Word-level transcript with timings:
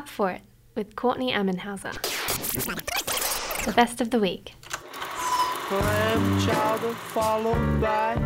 Up 0.00 0.08
for 0.08 0.30
It 0.30 0.40
with 0.74 0.96
Courtney 0.96 1.30
Ammenhauser. 1.30 1.92
The 3.66 3.72
best 3.72 4.00
of 4.00 4.08
the 4.08 4.18
week. 4.18 4.54
Lamb 5.70 6.40
chowder 6.40 6.94
followed 6.94 7.82
by 7.82 8.16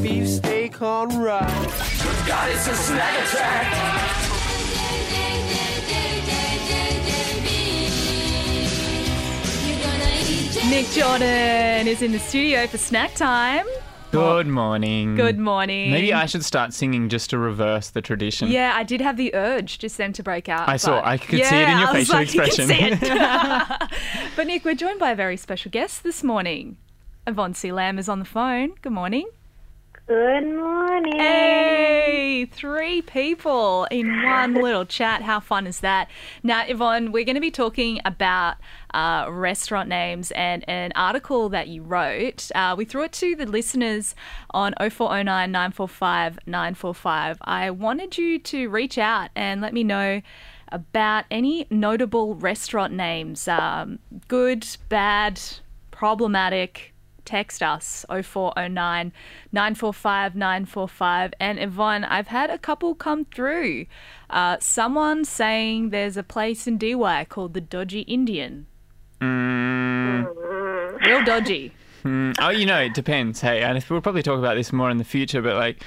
beefsteak 0.00 0.80
on 0.80 1.20
rice. 1.20 2.26
God, 2.26 2.50
it's 2.50 2.66
a 2.66 2.74
snack 2.74 3.26
attack. 3.26 4.30
Nick 10.70 10.86
Jordan 10.92 11.88
is 11.88 12.00
in 12.00 12.12
the 12.12 12.18
studio 12.18 12.66
for 12.66 12.78
snack 12.78 13.14
time. 13.14 13.66
Good 14.10 14.46
oh, 14.46 14.50
morning. 14.50 15.16
Good 15.16 15.38
morning. 15.38 15.90
Maybe 15.90 16.14
I 16.14 16.24
should 16.24 16.42
start 16.42 16.72
singing 16.72 17.10
just 17.10 17.28
to 17.30 17.38
reverse 17.38 17.90
the 17.90 18.00
tradition. 18.00 18.48
Yeah, 18.50 18.72
I 18.74 18.82
did 18.82 19.02
have 19.02 19.18
the 19.18 19.34
urge 19.34 19.78
just 19.78 19.98
then 19.98 20.14
to 20.14 20.22
break 20.22 20.48
out. 20.48 20.66
I 20.66 20.78
saw- 20.78 21.02
I 21.04 21.18
could 21.18 21.44
see 21.44 21.56
it 21.56 21.68
in 21.68 21.78
your 21.78 21.88
I 21.88 21.92
was 21.92 22.08
facial 22.08 22.14
like, 22.14 22.34
you 22.34 22.40
can 22.40 22.70
expression. 22.70 22.98
see 23.00 23.06
it. 23.06 23.90
but 24.36 24.46
Nick, 24.46 24.64
we're 24.64 24.74
joined 24.74 24.98
by 24.98 25.10
a 25.10 25.14
very 25.14 25.36
special 25.36 25.70
guest 25.70 26.04
this 26.04 26.24
morning. 26.24 26.78
Yvonne 27.26 27.52
C. 27.52 27.70
Lam 27.70 27.98
is 27.98 28.08
on 28.08 28.18
the 28.18 28.24
phone. 28.24 28.72
Good 28.80 28.92
morning. 28.92 29.28
Good 30.06 30.56
morning. 30.56 31.18
Hey, 31.18 32.07
three 32.48 33.02
people 33.02 33.86
in 33.90 34.22
one 34.22 34.54
little 34.62 34.84
chat. 34.84 35.22
How 35.22 35.40
fun 35.40 35.66
is 35.66 35.80
that? 35.80 36.10
Now, 36.42 36.64
Yvonne, 36.66 37.12
we're 37.12 37.24
going 37.24 37.36
to 37.36 37.40
be 37.40 37.50
talking 37.50 38.00
about 38.04 38.56
uh, 38.94 39.26
restaurant 39.30 39.88
names 39.88 40.30
and 40.32 40.64
an 40.68 40.92
article 40.96 41.48
that 41.50 41.68
you 41.68 41.82
wrote. 41.82 42.50
Uh, 42.54 42.74
we 42.76 42.84
threw 42.84 43.04
it 43.04 43.12
to 43.12 43.36
the 43.36 43.46
listeners 43.46 44.14
on 44.50 44.74
0409 44.78 45.50
945 45.50 46.38
945. 46.46 47.38
I 47.42 47.70
wanted 47.70 48.18
you 48.18 48.38
to 48.38 48.68
reach 48.68 48.98
out 48.98 49.30
and 49.36 49.60
let 49.60 49.72
me 49.72 49.84
know 49.84 50.22
about 50.70 51.24
any 51.30 51.66
notable 51.70 52.34
restaurant 52.34 52.92
names 52.92 53.48
um, 53.48 53.98
good, 54.28 54.66
bad, 54.88 55.40
problematic 55.90 56.94
text 57.28 57.62
us 57.62 58.06
0409 58.08 59.12
945 59.52 60.34
945 60.34 61.34
and 61.38 61.58
Yvonne 61.58 62.04
I've 62.04 62.28
had 62.28 62.48
a 62.48 62.56
couple 62.56 62.94
come 62.94 63.26
through. 63.26 63.84
Uh, 64.30 64.56
someone 64.60 65.26
saying 65.26 65.90
there's 65.90 66.16
a 66.16 66.22
place 66.22 66.66
in 66.66 66.78
Dee 66.78 66.94
Why 66.94 67.26
called 67.26 67.52
the 67.52 67.60
Dodgy 67.60 68.00
Indian. 68.00 68.66
Real 71.06 71.22
dodgy. 71.24 71.72
Mm, 72.04 72.34
oh, 72.40 72.48
you 72.48 72.64
know, 72.64 72.80
it 72.80 72.94
depends. 72.94 73.42
Hey, 73.42 73.60
and 73.60 73.84
we'll 73.90 74.00
probably 74.00 74.22
talk 74.22 74.38
about 74.38 74.54
this 74.54 74.72
more 74.72 74.90
in 74.90 74.96
the 74.96 75.04
future, 75.04 75.42
but 75.42 75.56
like, 75.56 75.82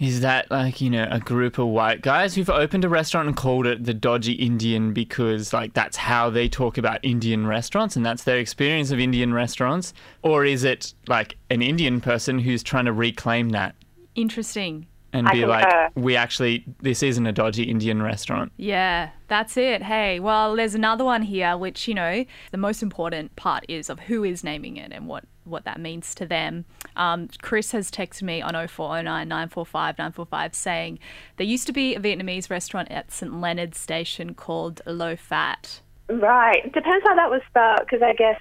is 0.00 0.22
that 0.22 0.50
like, 0.50 0.80
you 0.80 0.88
know, 0.88 1.06
a 1.10 1.20
group 1.20 1.58
of 1.58 1.66
white 1.68 2.00
guys 2.00 2.34
who've 2.34 2.48
opened 2.48 2.84
a 2.84 2.88
restaurant 2.88 3.28
and 3.28 3.36
called 3.36 3.66
it 3.66 3.84
the 3.84 3.92
Dodgy 3.92 4.32
Indian 4.32 4.94
because 4.94 5.52
like 5.52 5.74
that's 5.74 5.98
how 5.98 6.30
they 6.30 6.48
talk 6.48 6.78
about 6.78 6.98
Indian 7.02 7.46
restaurants 7.46 7.96
and 7.96 8.04
that's 8.04 8.24
their 8.24 8.38
experience 8.38 8.90
of 8.90 8.98
Indian 8.98 9.34
restaurants? 9.34 9.92
Or 10.22 10.44
is 10.46 10.64
it 10.64 10.94
like 11.06 11.36
an 11.50 11.60
Indian 11.60 12.00
person 12.00 12.38
who's 12.38 12.62
trying 12.62 12.86
to 12.86 12.92
reclaim 12.94 13.50
that 13.50 13.74
interesting 14.14 14.86
and 15.12 15.28
I 15.28 15.32
be 15.32 15.44
like, 15.44 15.68
concur. 15.68 15.90
we 15.96 16.16
actually, 16.16 16.64
this 16.80 17.02
isn't 17.02 17.26
a 17.26 17.32
dodgy 17.32 17.64
Indian 17.64 18.02
restaurant? 18.02 18.52
Yeah, 18.56 19.10
that's 19.28 19.56
it. 19.56 19.82
Hey, 19.82 20.20
well, 20.20 20.56
there's 20.56 20.74
another 20.74 21.04
one 21.04 21.22
here, 21.22 21.56
which, 21.56 21.88
you 21.88 21.94
know, 21.94 22.24
the 22.52 22.58
most 22.58 22.82
important 22.82 23.34
part 23.36 23.64
is 23.68 23.90
of 23.90 24.00
who 24.00 24.24
is 24.24 24.44
naming 24.44 24.76
it 24.76 24.92
and 24.92 25.08
what, 25.08 25.24
what 25.44 25.64
that 25.64 25.80
means 25.80 26.14
to 26.16 26.26
them. 26.26 26.64
Um, 26.96 27.28
Chris 27.42 27.72
has 27.72 27.90
texted 27.90 28.22
me 28.22 28.42
on 28.42 28.54
0409 28.54 29.28
945 29.28 29.98
945 29.98 30.54
saying 30.54 30.98
there 31.36 31.46
used 31.46 31.66
to 31.66 31.72
be 31.72 31.94
a 31.94 32.00
Vietnamese 32.00 32.50
restaurant 32.50 32.90
at 32.90 33.10
St. 33.10 33.40
Leonard's 33.40 33.78
Station 33.78 34.34
called 34.34 34.82
Low 34.86 35.16
Fat. 35.16 35.80
Right. 36.08 36.64
Depends 36.72 37.04
how 37.06 37.14
that 37.14 37.30
was 37.30 37.40
spelled, 37.48 37.80
because 37.80 38.02
I 38.02 38.14
guess 38.14 38.40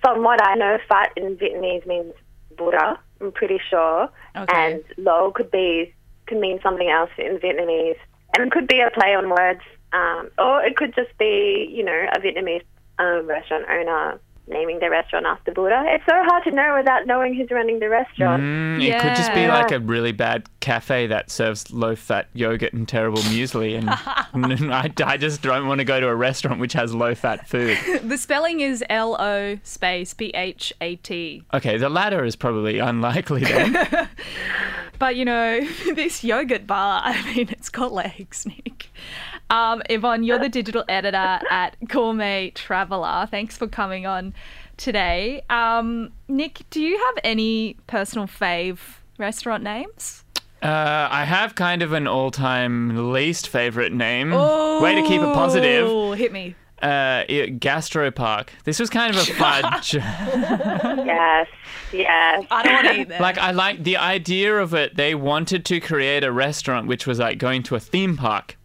from 0.00 0.22
what 0.22 0.42
I 0.42 0.54
know, 0.54 0.78
fat 0.88 1.12
in 1.16 1.36
Vietnamese 1.36 1.86
means 1.86 2.14
Buddha. 2.56 2.98
I'm 3.20 3.32
pretty 3.32 3.60
sure. 3.68 4.08
Okay. 4.36 4.72
And 4.74 4.84
low 4.96 5.30
could 5.32 5.50
be 5.50 5.94
could 6.26 6.38
mean 6.38 6.60
something 6.62 6.88
else 6.88 7.10
in 7.18 7.38
Vietnamese, 7.38 7.98
and 8.34 8.46
it 8.46 8.52
could 8.52 8.68
be 8.68 8.80
a 8.80 8.90
play 8.90 9.14
on 9.14 9.28
words, 9.28 9.60
um, 9.92 10.30
or 10.38 10.62
it 10.62 10.76
could 10.76 10.94
just 10.94 11.16
be 11.18 11.68
you 11.70 11.84
know 11.84 12.06
a 12.14 12.18
Vietnamese 12.20 12.64
um, 12.98 13.26
restaurant 13.26 13.64
owner 13.68 14.20
naming 14.50 14.78
their 14.80 14.90
restaurant 14.90 15.26
after 15.26 15.52
Buddha. 15.52 15.82
It's 15.86 16.04
so 16.06 16.12
hard 16.14 16.44
to 16.44 16.50
know 16.50 16.74
without 16.76 17.06
knowing 17.06 17.34
who's 17.34 17.50
running 17.50 17.78
the 17.78 17.88
restaurant. 17.88 18.42
Mm, 18.42 18.82
It 18.82 19.00
could 19.00 19.14
just 19.16 19.32
be 19.32 19.40
Yeah. 19.42 19.54
like 19.54 19.70
a 19.72 19.78
really 19.80 20.12
bad 20.12 20.48
cafe 20.60 21.06
that 21.06 21.30
serves 21.30 21.70
low 21.72 21.94
fat 21.96 22.28
yogurt 22.34 22.72
and 22.72 22.86
terrible 22.88 23.20
muesli. 23.22 23.78
And 23.78 23.88
I, 24.72 24.92
I 25.04 25.16
just 25.16 25.42
don't 25.42 25.66
want 25.66 25.78
to 25.78 25.84
go 25.84 26.00
to 26.00 26.08
a 26.08 26.14
restaurant 26.14 26.60
which 26.60 26.72
has 26.74 26.94
low 26.94 27.14
fat 27.14 27.48
food. 27.48 27.78
The 28.10 28.18
spelling 28.18 28.60
is 28.60 28.82
L 28.90 29.16
O 29.20 29.58
space 29.62 30.14
P 30.14 30.30
H 30.30 30.72
A 30.80 30.96
T. 30.96 31.44
Okay, 31.54 31.76
the 31.78 31.88
latter 31.88 32.24
is 32.24 32.34
probably 32.36 32.78
unlikely 32.78 33.42
then. 33.44 34.08
But 34.98 35.16
you 35.16 35.24
know, 35.24 35.60
this 35.94 36.22
yogurt 36.22 36.66
bar, 36.66 37.00
I 37.02 37.22
mean, 37.34 37.48
it's 37.48 37.70
got 37.70 37.90
legs, 37.90 38.44
Nick. 38.44 38.88
Um, 39.50 39.82
Yvonne, 39.90 40.22
you're 40.22 40.38
the 40.38 40.48
digital 40.48 40.84
editor 40.88 41.40
at 41.50 41.76
Gourmet 41.88 42.50
Traveller. 42.50 43.26
Thanks 43.30 43.56
for 43.58 43.66
coming 43.66 44.06
on 44.06 44.32
today. 44.76 45.42
Um, 45.50 46.12
Nick, 46.28 46.60
do 46.70 46.80
you 46.80 46.96
have 46.96 47.18
any 47.24 47.76
personal 47.88 48.26
fave 48.26 48.78
restaurant 49.18 49.62
names? 49.64 50.24
Uh, 50.62 51.08
I 51.10 51.24
have 51.24 51.54
kind 51.54 51.82
of 51.82 51.92
an 51.92 52.06
all 52.06 52.30
time 52.30 53.12
least 53.12 53.48
favorite 53.48 53.92
name. 53.92 54.30
Way 54.30 54.94
to 54.94 55.02
keep 55.02 55.20
it 55.20 55.34
positive. 55.34 55.86
Oh, 55.88 56.12
hit 56.12 56.32
me. 56.32 56.54
Uh, 56.82 57.24
it- 57.28 57.60
Gastropark. 57.60 58.48
This 58.64 58.78
was 58.78 58.88
kind 58.88 59.14
of 59.14 59.20
a 59.20 59.32
fudge. 59.34 59.94
Yes. 61.10 61.48
Yes. 61.92 62.46
I 62.50 62.62
don't 62.62 62.74
want 62.74 62.86
to 62.88 63.00
eat 63.00 63.08
that. 63.08 63.20
like, 63.20 63.36
I 63.38 63.50
like 63.50 63.82
the 63.82 63.96
idea 63.96 64.56
of 64.58 64.74
it. 64.74 64.96
They 64.96 65.14
wanted 65.14 65.64
to 65.66 65.80
create 65.80 66.22
a 66.24 66.30
restaurant 66.30 66.86
which 66.86 67.06
was 67.06 67.18
like 67.18 67.38
going 67.38 67.62
to 67.64 67.74
a 67.74 67.80
theme 67.80 68.16
park. 68.16 68.56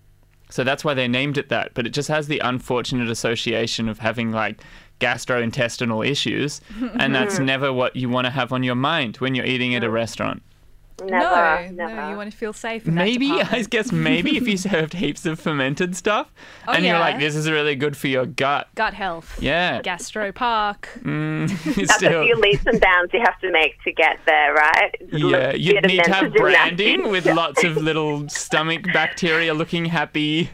So 0.55 0.63
that's 0.63 0.85
why 0.85 0.93
they 0.93 1.09
named 1.09 1.37
it 1.37 1.49
that. 1.49 1.73
But 1.73 1.85
it 1.85 1.89
just 1.89 2.07
has 2.07 2.29
the 2.29 2.39
unfortunate 2.39 3.09
association 3.09 3.89
of 3.89 3.99
having 3.99 4.31
like 4.31 4.63
gastrointestinal 5.01 6.07
issues. 6.07 6.61
And 6.97 7.13
that's 7.13 7.39
never 7.53 7.73
what 7.73 7.97
you 7.97 8.07
want 8.07 8.23
to 8.23 8.31
have 8.31 8.53
on 8.53 8.63
your 8.63 8.75
mind 8.75 9.17
when 9.17 9.35
you're 9.35 9.45
eating 9.45 9.75
at 9.75 9.83
a 9.83 9.89
restaurant. 9.89 10.41
Never. 11.03 11.69
no, 11.73 11.85
never. 11.87 11.95
no, 11.95 12.09
you 12.09 12.15
want 12.17 12.31
to 12.31 12.37
feel 12.37 12.53
safe. 12.53 12.87
In 12.87 12.95
that 12.95 13.03
Maybe, 13.03 13.31
I 13.31 13.61
guess, 13.63 13.91
maybe 13.91 14.37
if 14.37 14.47
you 14.47 14.57
served 14.71 14.93
heaps 14.93 15.25
of 15.25 15.39
fermented 15.39 15.95
stuff 15.95 16.31
Oh, 16.67 16.71
and 16.73 16.85
you're 16.85 16.99
like, 16.99 17.19
this 17.19 17.35
is 17.35 17.49
really 17.49 17.75
good 17.75 17.97
for 17.97 18.07
your 18.07 18.25
gut. 18.25 18.69
gut 18.75 18.93
health. 18.93 19.37
Yeah. 19.41 19.81
Gastro 19.81 20.31
Park. 20.31 20.89
Mm, 21.01 21.51
it's 21.51 21.75
That's 21.75 21.95
still, 21.95 22.21
a 22.21 22.25
few 22.25 22.35
leaps 22.35 22.65
and 22.65 22.79
bounds 22.79 23.13
you 23.13 23.19
have 23.21 23.39
to 23.41 23.51
make 23.51 23.81
to 23.83 23.91
get 23.91 24.19
there, 24.25 24.53
right? 24.53 24.95
yeah, 25.11 25.53
you 25.53 25.77
of 25.77 25.85
need 25.85 26.03
to 26.03 26.11
have 26.11 26.23
mental 26.23 26.41
branding 26.41 27.09
with 27.09 27.25
lots 27.25 27.63
of 27.63 27.77
little 27.77 28.27
stomach 28.29 28.83
bacteria 28.93 29.53
looking 29.53 29.85
happy. 29.85 30.49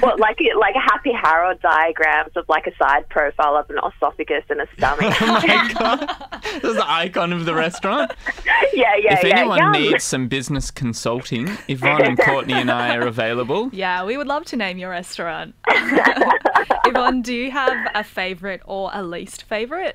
What, 0.00 0.20
like 0.20 0.38
like 0.58 0.74
a 0.74 0.80
happy 0.80 1.12
Harold 1.12 1.60
diagrams 1.60 2.32
of 2.36 2.46
like 2.48 2.66
a 2.66 2.76
side 2.76 3.08
profile 3.08 3.56
of 3.56 3.68
an 3.70 3.78
esophagus 3.78 4.44
and 4.50 4.60
a 4.60 4.68
stomach. 4.76 5.14
Oh 5.24 5.40
my 5.46 5.72
god, 5.78 6.50
this 6.60 6.64
is 6.64 6.76
the 6.76 6.90
icon 6.90 7.32
of 7.32 7.44
the 7.44 7.54
restaurant. 7.54 8.12
yeah, 8.74 8.94
yeah, 8.96 9.14
if 9.14 9.24
yeah. 9.24 9.38
anyone 9.38 9.58
yum. 9.58 9.72
needs 9.72 10.04
some 10.04 10.28
business 10.28 10.70
consulting, 10.70 11.48
Yvonne 11.68 12.04
and 12.04 12.18
Courtney 12.18 12.54
and 12.54 12.70
I 12.70 12.94
are 12.96 13.06
available. 13.06 13.70
Yeah, 13.72 14.04
we 14.04 14.16
would 14.16 14.26
love 14.26 14.44
to 14.46 14.56
name 14.56 14.78
your 14.78 14.90
restaurant. 14.90 15.54
Yvonne, 15.66 17.22
do 17.22 17.34
you 17.34 17.50
have 17.50 17.90
a 17.94 18.04
favourite 18.04 18.60
or 18.66 18.90
a 18.92 19.02
least 19.02 19.44
favourite? 19.44 19.94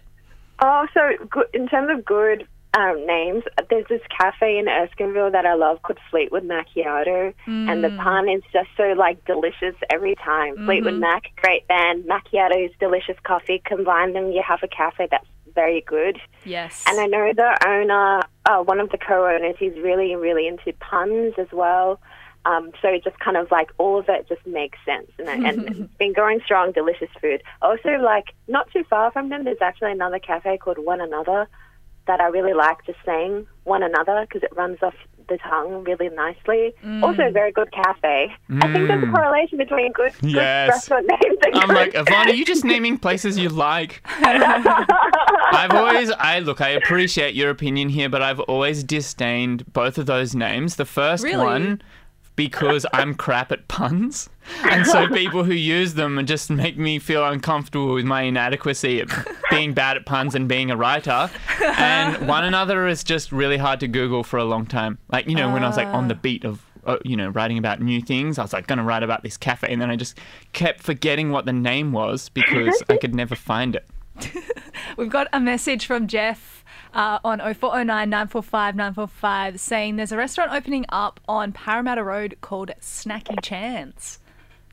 Oh, 0.61 0.87
so 0.93 1.11
good, 1.29 1.45
in 1.53 1.67
terms 1.67 1.89
of 1.91 2.03
good 2.05 2.47
um, 2.73 3.05
names, 3.07 3.43
there's 3.69 3.87
this 3.89 4.01
cafe 4.15 4.59
in 4.59 4.65
Erskineville 4.65 5.31
that 5.31 5.45
I 5.45 5.55
love 5.55 5.81
called 5.81 5.97
Fleetwood 6.11 6.43
Macchiato, 6.43 7.33
and 7.47 7.83
the 7.83 7.89
pun 7.89 8.29
is 8.29 8.43
just 8.53 8.69
so 8.77 8.93
like 8.95 9.23
delicious 9.25 9.75
every 9.89 10.15
time. 10.15 10.55
Fleetwood 10.65 10.93
Mac, 10.95 11.31
great 11.37 11.67
band. 11.67 12.03
Macchiato 12.05 12.63
is 12.63 12.71
delicious 12.79 13.17
coffee. 13.23 13.61
Combine 13.65 14.13
them, 14.13 14.31
you 14.31 14.43
have 14.47 14.59
a 14.61 14.67
cafe 14.67 15.07
that's 15.09 15.25
very 15.55 15.81
good. 15.81 16.19
Yes. 16.45 16.83
And 16.87 16.99
I 16.99 17.07
know 17.07 17.33
the 17.35 17.57
owner, 17.67 18.21
uh, 18.45 18.63
one 18.63 18.79
of 18.79 18.89
the 18.91 18.99
co-owners, 18.99 19.55
he's 19.57 19.73
really, 19.77 20.15
really 20.15 20.47
into 20.47 20.71
puns 20.79 21.33
as 21.39 21.47
well. 21.51 21.99
Um, 22.45 22.71
so 22.81 22.87
it 22.87 23.03
just 23.03 23.19
kind 23.19 23.35
of 23.35 23.49
like 23.51 23.71
all 23.79 23.99
of 23.99 24.05
it 24.07 24.27
just 24.29 24.45
makes 24.47 24.77
sense, 24.85 25.11
and, 25.17 25.45
and 25.45 25.67
it's 25.77 25.93
been 25.97 26.13
going 26.13 26.39
strong, 26.45 26.71
delicious 26.71 27.09
food. 27.19 27.43
Also, 27.61 27.89
like 28.01 28.25
not 28.47 28.71
too 28.71 28.83
far 28.89 29.11
from 29.11 29.29
them, 29.29 29.43
there's 29.43 29.61
actually 29.61 29.91
another 29.91 30.19
cafe 30.19 30.57
called 30.57 30.77
One 30.77 31.01
Another 31.01 31.47
that 32.09 32.19
I 32.19 32.25
really 32.25 32.53
like 32.55 32.83
just 32.87 32.97
saying 33.05 33.45
One 33.65 33.83
Another 33.83 34.25
because 34.27 34.41
it 34.41 34.49
runs 34.55 34.79
off 34.81 34.95
the 35.27 35.37
tongue 35.37 35.83
really 35.83 36.09
nicely. 36.09 36.73
Mm. 36.83 37.03
Also, 37.03 37.27
a 37.27 37.31
very 37.31 37.51
good 37.51 37.71
cafe. 37.71 38.33
I 38.49 38.73
think 38.73 38.87
there's 38.87 39.03
a 39.03 39.05
mm. 39.05 39.13
correlation 39.13 39.59
between 39.59 39.91
good, 39.91 40.11
good 40.19 40.31
Yes. 40.31 40.69
restaurant 40.69 41.05
names 41.05 41.37
and 41.43 41.55
I'm 41.55 41.67
good 41.67 41.75
like, 41.75 41.91
Yvonne, 41.93 42.29
are 42.29 42.33
you 42.33 42.45
just 42.45 42.65
naming 42.65 42.97
places 42.97 43.37
you 43.37 43.49
like? 43.49 44.01
I've 44.21 45.71
always, 45.71 46.09
I 46.09 46.39
look, 46.39 46.61
I 46.61 46.69
appreciate 46.69 47.35
your 47.35 47.51
opinion 47.51 47.89
here, 47.89 48.09
but 48.09 48.23
I've 48.23 48.39
always 48.39 48.83
disdained 48.83 49.71
both 49.71 49.99
of 49.99 50.07
those 50.07 50.33
names. 50.33 50.77
The 50.77 50.85
first 50.85 51.23
Really? 51.23 51.45
one, 51.45 51.81
because 52.39 52.85
I'm 52.93 53.15
crap 53.15 53.51
at 53.51 53.67
puns. 53.67 54.29
And 54.63 54.87
so 54.87 55.07
people 55.13 55.43
who 55.43 55.51
use 55.51 55.95
them 55.95 56.25
just 56.25 56.49
make 56.49 56.77
me 56.77 56.97
feel 56.97 57.27
uncomfortable 57.27 57.93
with 57.93 58.05
my 58.05 58.21
inadequacy 58.21 59.01
at 59.01 59.09
being 59.49 59.73
bad 59.73 59.97
at 59.97 60.05
puns 60.05 60.35
and 60.35 60.47
being 60.47 60.71
a 60.71 60.77
writer. 60.77 61.29
And 61.61 62.27
one 62.29 62.45
another 62.45 62.87
is 62.87 63.03
just 63.03 63.33
really 63.33 63.57
hard 63.57 63.81
to 63.81 63.89
Google 63.89 64.23
for 64.23 64.37
a 64.37 64.45
long 64.45 64.65
time. 64.65 64.99
Like, 65.11 65.27
you 65.27 65.35
know, 65.35 65.51
when 65.51 65.65
I 65.65 65.67
was 65.67 65.75
like 65.75 65.87
on 65.87 66.07
the 66.07 66.15
beat 66.15 66.45
of 66.45 66.65
uh, 66.85 66.95
you 67.03 67.17
know, 67.17 67.27
writing 67.27 67.57
about 67.57 67.81
new 67.81 68.01
things. 68.01 68.39
I 68.39 68.41
was 68.41 68.53
like, 68.53 68.67
going 68.67 68.77
to 68.77 68.85
write 68.85 69.03
about 69.03 69.21
this 69.21 69.35
cafe, 69.35 69.67
and 69.69 69.81
then 69.81 69.91
I 69.91 69.97
just 69.97 70.17
kept 70.53 70.81
forgetting 70.81 71.29
what 71.29 71.45
the 71.45 71.51
name 71.51 71.91
was 71.91 72.29
because 72.29 72.81
I 72.89 72.95
could 72.95 73.13
never 73.13 73.35
find 73.35 73.75
it. 73.75 73.85
We've 74.95 75.09
got 75.09 75.27
a 75.33 75.41
message 75.41 75.85
from 75.85 76.07
Jeff 76.07 76.58
uh, 76.93 77.19
on 77.23 77.39
0409 77.39 78.09
945 78.09 78.75
945 78.75 79.59
saying 79.59 79.95
there's 79.95 80.11
a 80.11 80.17
restaurant 80.17 80.51
opening 80.51 80.85
up 80.89 81.19
on 81.27 81.51
Parramatta 81.51 82.03
Road 82.03 82.37
called 82.41 82.71
Snacky 82.81 83.41
Chance. 83.41 84.19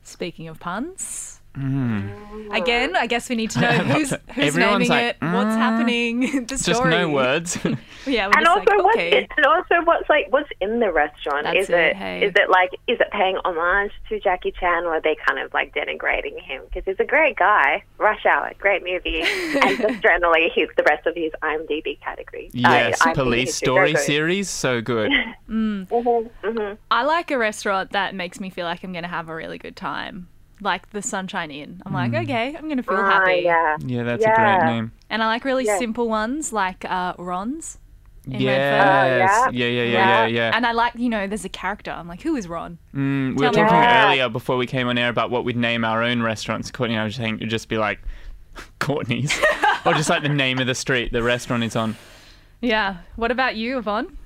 Speaking 0.03 0.47
of 0.47 0.59
puns. 0.59 1.36
Mm. 1.57 2.55
Again, 2.55 2.95
I 2.95 3.07
guess 3.07 3.27
we 3.29 3.35
need 3.35 3.49
to 3.51 3.59
know 3.59 3.71
who's, 3.93 4.11
who's 4.11 4.19
Everyone's 4.55 4.55
naming 4.57 4.89
like, 4.89 5.03
it, 5.03 5.17
what's 5.21 5.55
"Mm." 5.55 5.57
happening, 5.57 6.19
the 6.21 6.27
story. 6.27 6.45
Just 6.47 6.63
story. 6.75 6.91
no 6.91 7.09
words. 7.09 7.57
Yeah, 8.07 8.27
we're 8.27 8.37
And 8.37 8.45
just 8.45 8.57
also, 8.57 8.71
like, 8.71 8.83
what's 8.85 8.97
okay. 8.97 9.27
and 9.35 9.45
also 9.45 9.75
what's 9.83 10.07
like 10.09 10.27
what's 10.31 10.49
in 10.61 10.79
the 10.79 10.93
restaurant? 10.93 11.43
That's 11.43 11.57
is 11.63 11.69
it, 11.69 11.73
it 11.75 11.89
is 11.91 11.97
hey. 11.97 12.31
it 12.33 12.49
like 12.49 12.71
is 12.87 13.01
it 13.01 13.11
paying 13.11 13.35
homage 13.43 13.91
to 14.07 14.17
Jackie 14.21 14.53
Chan, 14.57 14.85
or 14.85 14.93
are 14.95 15.01
they 15.01 15.17
kind 15.27 15.39
of 15.39 15.53
like 15.53 15.75
denigrating 15.75 16.41
him 16.41 16.61
because 16.67 16.83
he's 16.85 16.95
a 17.01 17.03
great 17.05 17.35
guy? 17.35 17.83
Rush 17.97 18.25
Hour, 18.25 18.53
great 18.59 18.81
movie, 18.81 19.21
and 19.61 19.77
just 19.77 20.01
generally 20.01 20.49
he's 20.55 20.69
the 20.77 20.83
rest 20.83 21.05
of 21.05 21.15
his 21.15 21.33
IMDb 21.43 21.99
category. 21.99 22.49
Yes, 22.53 23.01
IMDb 23.01 23.13
police 23.13 23.49
history, 23.49 23.65
story 23.65 23.79
very 23.87 23.93
good. 23.95 24.05
series, 24.05 24.49
so 24.49 24.79
good. 24.81 25.11
Mm. 25.49 25.87
Mm-hmm, 25.89 26.47
mm-hmm. 26.47 26.75
I 26.89 27.03
like 27.03 27.29
a 27.29 27.37
restaurant 27.37 27.91
that 27.91 28.15
makes 28.15 28.39
me 28.39 28.49
feel 28.49 28.65
like 28.65 28.85
I'm 28.85 28.93
going 28.93 29.03
to 29.03 29.09
have 29.09 29.27
a 29.27 29.35
really 29.35 29.57
good 29.57 29.75
time. 29.75 30.29
Like 30.61 30.89
the 30.89 31.01
Sunshine 31.01 31.51
Inn. 31.51 31.81
I'm 31.85 31.93
like, 31.93 32.13
okay, 32.13 32.55
I'm 32.55 32.65
going 32.65 32.77
to 32.77 32.83
feel 32.83 32.97
Ah, 32.97 33.19
happy. 33.21 33.41
yeah. 33.43 33.77
Yeah, 33.85 34.03
that's 34.03 34.23
a 34.25 34.27
Yeah. 34.27 34.35
great 34.59 34.73
name. 34.73 34.91
And 35.09 35.21
I 35.21 35.27
like 35.27 35.45
really 35.45 35.65
Yeah. 35.65 35.77
simple 35.77 36.09
ones 36.09 36.51
like 36.51 36.83
uh, 36.85 37.13
Ron's. 37.17 37.77
in 38.25 38.41
Yes. 38.41 39.45
Oh, 39.47 39.51
yeah, 39.51 39.65
yeah, 39.67 39.83
yeah, 39.83 39.83
yeah, 39.83 40.25
yeah. 40.25 40.51
And 40.53 40.65
I 40.65 40.71
like, 40.73 40.93
you 40.95 41.07
know, 41.09 41.27
there's 41.27 41.45
a 41.45 41.49
character. 41.49 41.91
I'm 41.91 42.07
like, 42.09 42.21
who 42.23 42.35
is 42.35 42.47
Ron? 42.47 42.77
Mm, 42.93 43.37
we 43.39 43.45
were 43.45 43.53
Tell 43.53 43.63
me. 43.63 43.69
talking 43.69 43.83
Yeah. 43.83 44.05
earlier 44.07 44.29
before 44.29 44.57
we 44.57 44.65
came 44.67 44.87
on 44.89 44.97
air 44.97 45.09
about 45.09 45.29
what 45.31 45.45
we'd 45.45 45.55
name 45.55 45.85
our 45.85 46.03
own 46.03 46.21
restaurants. 46.21 46.69
Courtney 46.71 46.95
and 46.95 47.01
I 47.01 47.05
was 47.05 47.15
saying 47.15 47.35
it'd 47.37 47.49
just 47.49 47.69
be 47.69 47.77
like 47.77 47.99
Courtney's, 48.79 49.39
or 49.85 49.93
just 49.93 50.09
like 50.09 50.23
the 50.23 50.29
name 50.29 50.59
of 50.59 50.67
the 50.67 50.75
street 50.75 51.13
the 51.13 51.23
restaurant 51.23 51.63
is 51.63 51.75
on. 51.75 51.95
Yeah. 52.61 52.97
What 53.15 53.31
about 53.31 53.55
you, 53.55 53.77
Yvonne? 53.77 54.17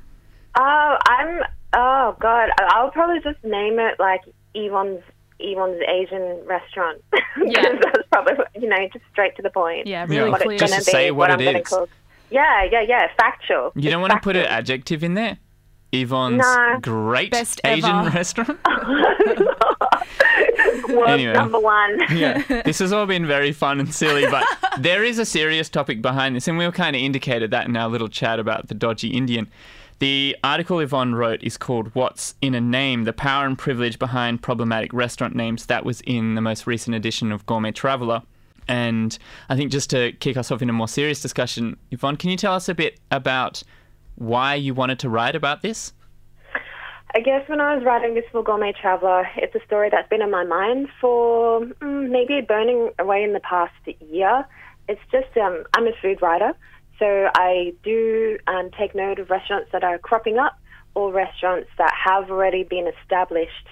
Oh, 0.58 0.98
I'm. 1.08 1.42
Oh 1.74 2.16
God, 2.20 2.50
I- 2.60 2.70
I'll 2.76 2.92
probably 2.92 3.20
just 3.22 3.44
name 3.44 3.78
it 3.80 4.00
like 4.00 4.22
Yvonne's 4.56 5.02
Yvonne's 5.42 5.82
Asian 5.88 6.40
restaurant. 6.46 7.02
Yeah. 7.44 7.62
that's 7.82 8.08
probably 8.12 8.36
you 8.60 8.68
know 8.68 8.78
just 8.92 9.06
straight 9.12 9.36
to 9.38 9.42
the 9.42 9.50
point. 9.50 9.88
Yeah, 9.88 10.06
Yeah. 10.10 10.20
really 10.20 10.32
What 10.32 10.42
clear. 10.42 10.58
Just 10.58 10.74
gonna 10.74 10.84
say 10.84 11.08
be, 11.08 11.12
what 11.12 11.30
what, 11.30 11.42
it 11.42 11.48
I'm 11.48 11.54
gonna 11.54 11.60
is. 11.64 11.68
cook. 11.70 11.90
Yeah, 12.30 12.64
yeah, 12.70 12.82
yeah. 12.82 13.08
Factual. 13.18 13.72
You 13.76 13.90
don't 13.90 14.02
It's 14.04 14.10
want 14.10 14.22
to 14.22 14.24
put 14.24 14.36
an 14.36 14.46
adjective 14.46 15.04
in 15.04 15.14
there? 15.16 15.38
Yvonne's 15.94 16.40
No. 16.42 16.80
great 16.82 17.32
Best 17.32 17.60
Asian 17.66 17.90
ever. 17.90 18.10
restaurant? 18.10 18.58
World 20.90 21.10
Anyway. 21.10 21.34
number 21.34 21.60
one. 21.60 22.00
yeah, 22.14 22.42
this 22.66 22.80
has 22.80 22.92
all 22.94 23.06
been 23.06 23.26
very 23.26 23.52
fun 23.52 23.80
and 23.80 23.94
silly, 23.94 24.26
but 24.30 24.46
there 24.78 25.04
is 25.04 25.20
a 25.20 25.26
serious 25.26 25.70
topic 25.70 26.02
behind 26.02 26.36
this, 26.36 26.48
and 26.48 26.58
we 26.58 26.66
were 26.66 26.72
kind 26.72 26.96
of 26.96 27.02
indicated 27.02 27.52
that 27.52 27.68
in 27.68 27.76
our 27.78 27.90
little 27.90 28.08
chat 28.10 28.40
about 28.40 28.68
the 28.68 28.74
dodgy 28.74 29.10
Indian. 29.10 29.50
The 30.02 30.36
article 30.44 30.80
Yvonne 30.80 31.14
wrote 31.14 31.44
is 31.44 31.58
called 31.58 31.94
What's 31.94 32.34
in 32.42 32.56
a 32.56 32.60
Name? 32.60 33.04
The 33.04 33.14
Power 33.14 33.46
and 33.46 33.56
Privilege 33.56 34.00
Behind 34.00 34.42
Problematic 34.42 34.92
Restaurant 34.94 35.36
Names. 35.36 35.68
That 35.68 35.86
was 35.86 36.02
in 36.02 36.34
the 36.34 36.42
most 36.42 36.66
recent 36.66 36.96
edition 36.96 37.32
of 37.32 37.46
Gourmet 37.46 37.70
Traveller. 37.72 38.24
And 38.68 39.16
I 39.48 39.56
think 39.56 39.72
just 39.72 39.92
to 39.92 40.12
kick 40.14 40.38
us 40.38 40.50
off 40.50 40.64
in 40.64 40.72
a 40.72 40.74
more 40.74 40.88
serious 40.88 41.22
discussion, 41.22 41.78
Yvonne, 41.92 42.18
can 42.18 42.32
you 42.32 42.36
tell 42.36 42.56
us 42.56 42.68
a 42.68 42.74
bit 42.74 43.00
about 43.12 43.62
why 44.16 44.56
you 44.56 44.74
wanted 44.74 44.98
to 44.98 45.10
write 45.10 45.36
about 45.36 45.62
this? 45.62 45.94
I 47.14 47.20
guess 47.20 47.48
when 47.48 47.62
I 47.62 47.76
was 47.76 47.86
writing 47.86 48.16
this 48.16 48.26
for 48.32 48.42
Gourmet 48.42 48.72
Traveller, 48.72 49.30
it's 49.36 49.54
a 49.54 49.64
story 49.68 49.90
that's 49.92 50.10
been 50.10 50.24
in 50.24 50.32
my 50.32 50.44
mind 50.44 50.90
for 51.00 51.62
mm, 51.62 52.10
maybe 52.10 52.42
burning 52.42 52.90
away 52.98 53.22
in 53.22 53.34
the 53.34 53.40
past 53.42 53.76
year. 54.10 54.48
It's 54.90 55.02
just 55.12 55.38
um, 55.38 55.64
I'm 55.76 55.86
a 55.86 55.92
food 56.02 56.24
writer, 56.24 56.56
so 57.02 57.32
I 57.34 57.74
do 57.84 58.38
um, 58.46 58.70
take 58.78 58.94
note 58.94 59.18
of 59.18 59.32
restaurants 59.32 59.72
that 59.72 59.84
are 59.84 59.98
cropping 59.98 60.38
up 60.38 60.56
or 60.94 61.12
restaurants 61.12 61.70
that 61.80 61.92
have 62.06 62.30
already 62.30 62.64
been 62.64 62.88
established. 63.02 63.68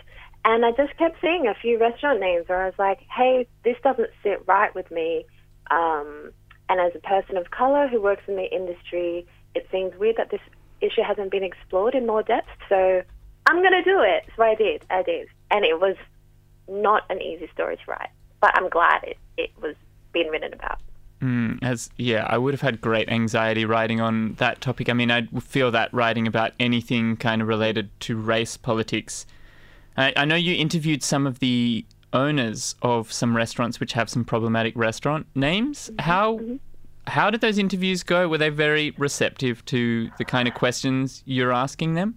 And 0.45 0.65
I 0.65 0.71
just 0.71 0.97
kept 0.97 1.21
seeing 1.21 1.45
a 1.45 1.53
few 1.53 1.77
restaurant 1.77 2.19
names 2.19 2.47
where 2.47 2.63
I 2.63 2.65
was 2.65 2.79
like, 2.79 3.01
hey, 3.15 3.47
this 3.63 3.75
doesn't 3.83 4.09
sit 4.23 4.41
right 4.47 4.73
with 4.73 4.89
me. 4.89 5.25
Um, 5.69 6.31
and 6.69 6.79
as 6.79 6.93
a 6.95 7.07
person 7.07 7.37
of 7.37 7.51
color 7.51 7.87
who 7.87 8.01
works 8.01 8.23
in 8.27 8.35
the 8.35 8.51
industry, 8.51 9.27
it 9.53 9.67
seems 9.71 9.93
weird 9.99 10.15
that 10.17 10.31
this 10.31 10.41
issue 10.81 11.03
hasn't 11.07 11.29
been 11.29 11.43
explored 11.43 11.93
in 11.93 12.07
more 12.07 12.23
depth. 12.23 12.47
So 12.67 13.03
I'm 13.45 13.61
going 13.61 13.73
to 13.73 13.83
do 13.83 14.01
it. 14.01 14.23
So 14.35 14.41
I 14.41 14.55
did. 14.55 14.83
I 14.89 15.03
did. 15.03 15.27
And 15.51 15.65
it 15.65 15.79
was 15.79 15.97
not 16.67 17.03
an 17.11 17.21
easy 17.21 17.47
story 17.53 17.75
to 17.75 17.91
write, 17.91 18.09
but 18.41 18.57
I'm 18.57 18.69
glad 18.69 19.03
it, 19.03 19.17
it 19.37 19.51
was 19.61 19.75
being 20.13 20.29
written 20.29 20.53
about. 20.53 20.79
Mm, 21.21 21.59
as 21.61 21.89
yeah, 21.97 22.25
I 22.29 22.37
would 22.37 22.53
have 22.53 22.61
had 22.61 22.79
great 22.79 23.09
anxiety 23.09 23.65
writing 23.65 23.99
on 23.99 24.33
that 24.35 24.61
topic. 24.61 24.89
I 24.89 24.93
mean, 24.93 25.11
I 25.11 25.27
feel 25.41 25.69
that 25.71 25.93
writing 25.93 26.27
about 26.27 26.53
anything 26.59 27.17
kind 27.17 27.41
of 27.41 27.47
related 27.47 27.89
to 28.01 28.15
race 28.15 28.55
politics. 28.55 29.25
I, 29.97 30.13
I 30.15 30.25
know 30.25 30.35
you 30.35 30.55
interviewed 30.55 31.03
some 31.03 31.27
of 31.27 31.39
the 31.39 31.85
owners 32.13 32.75
of 32.81 33.11
some 33.11 33.35
restaurants 33.35 33.79
which 33.79 33.93
have 33.93 34.09
some 34.09 34.23
problematic 34.23 34.73
restaurant 34.75 35.27
names. 35.35 35.91
How 35.99 36.39
how 37.07 37.29
did 37.29 37.41
those 37.41 37.57
interviews 37.57 38.03
go? 38.03 38.27
Were 38.27 38.37
they 38.37 38.49
very 38.49 38.91
receptive 38.97 39.65
to 39.65 40.09
the 40.17 40.25
kind 40.25 40.47
of 40.47 40.53
questions 40.53 41.23
you're 41.25 41.51
asking 41.51 41.95
them? 41.95 42.15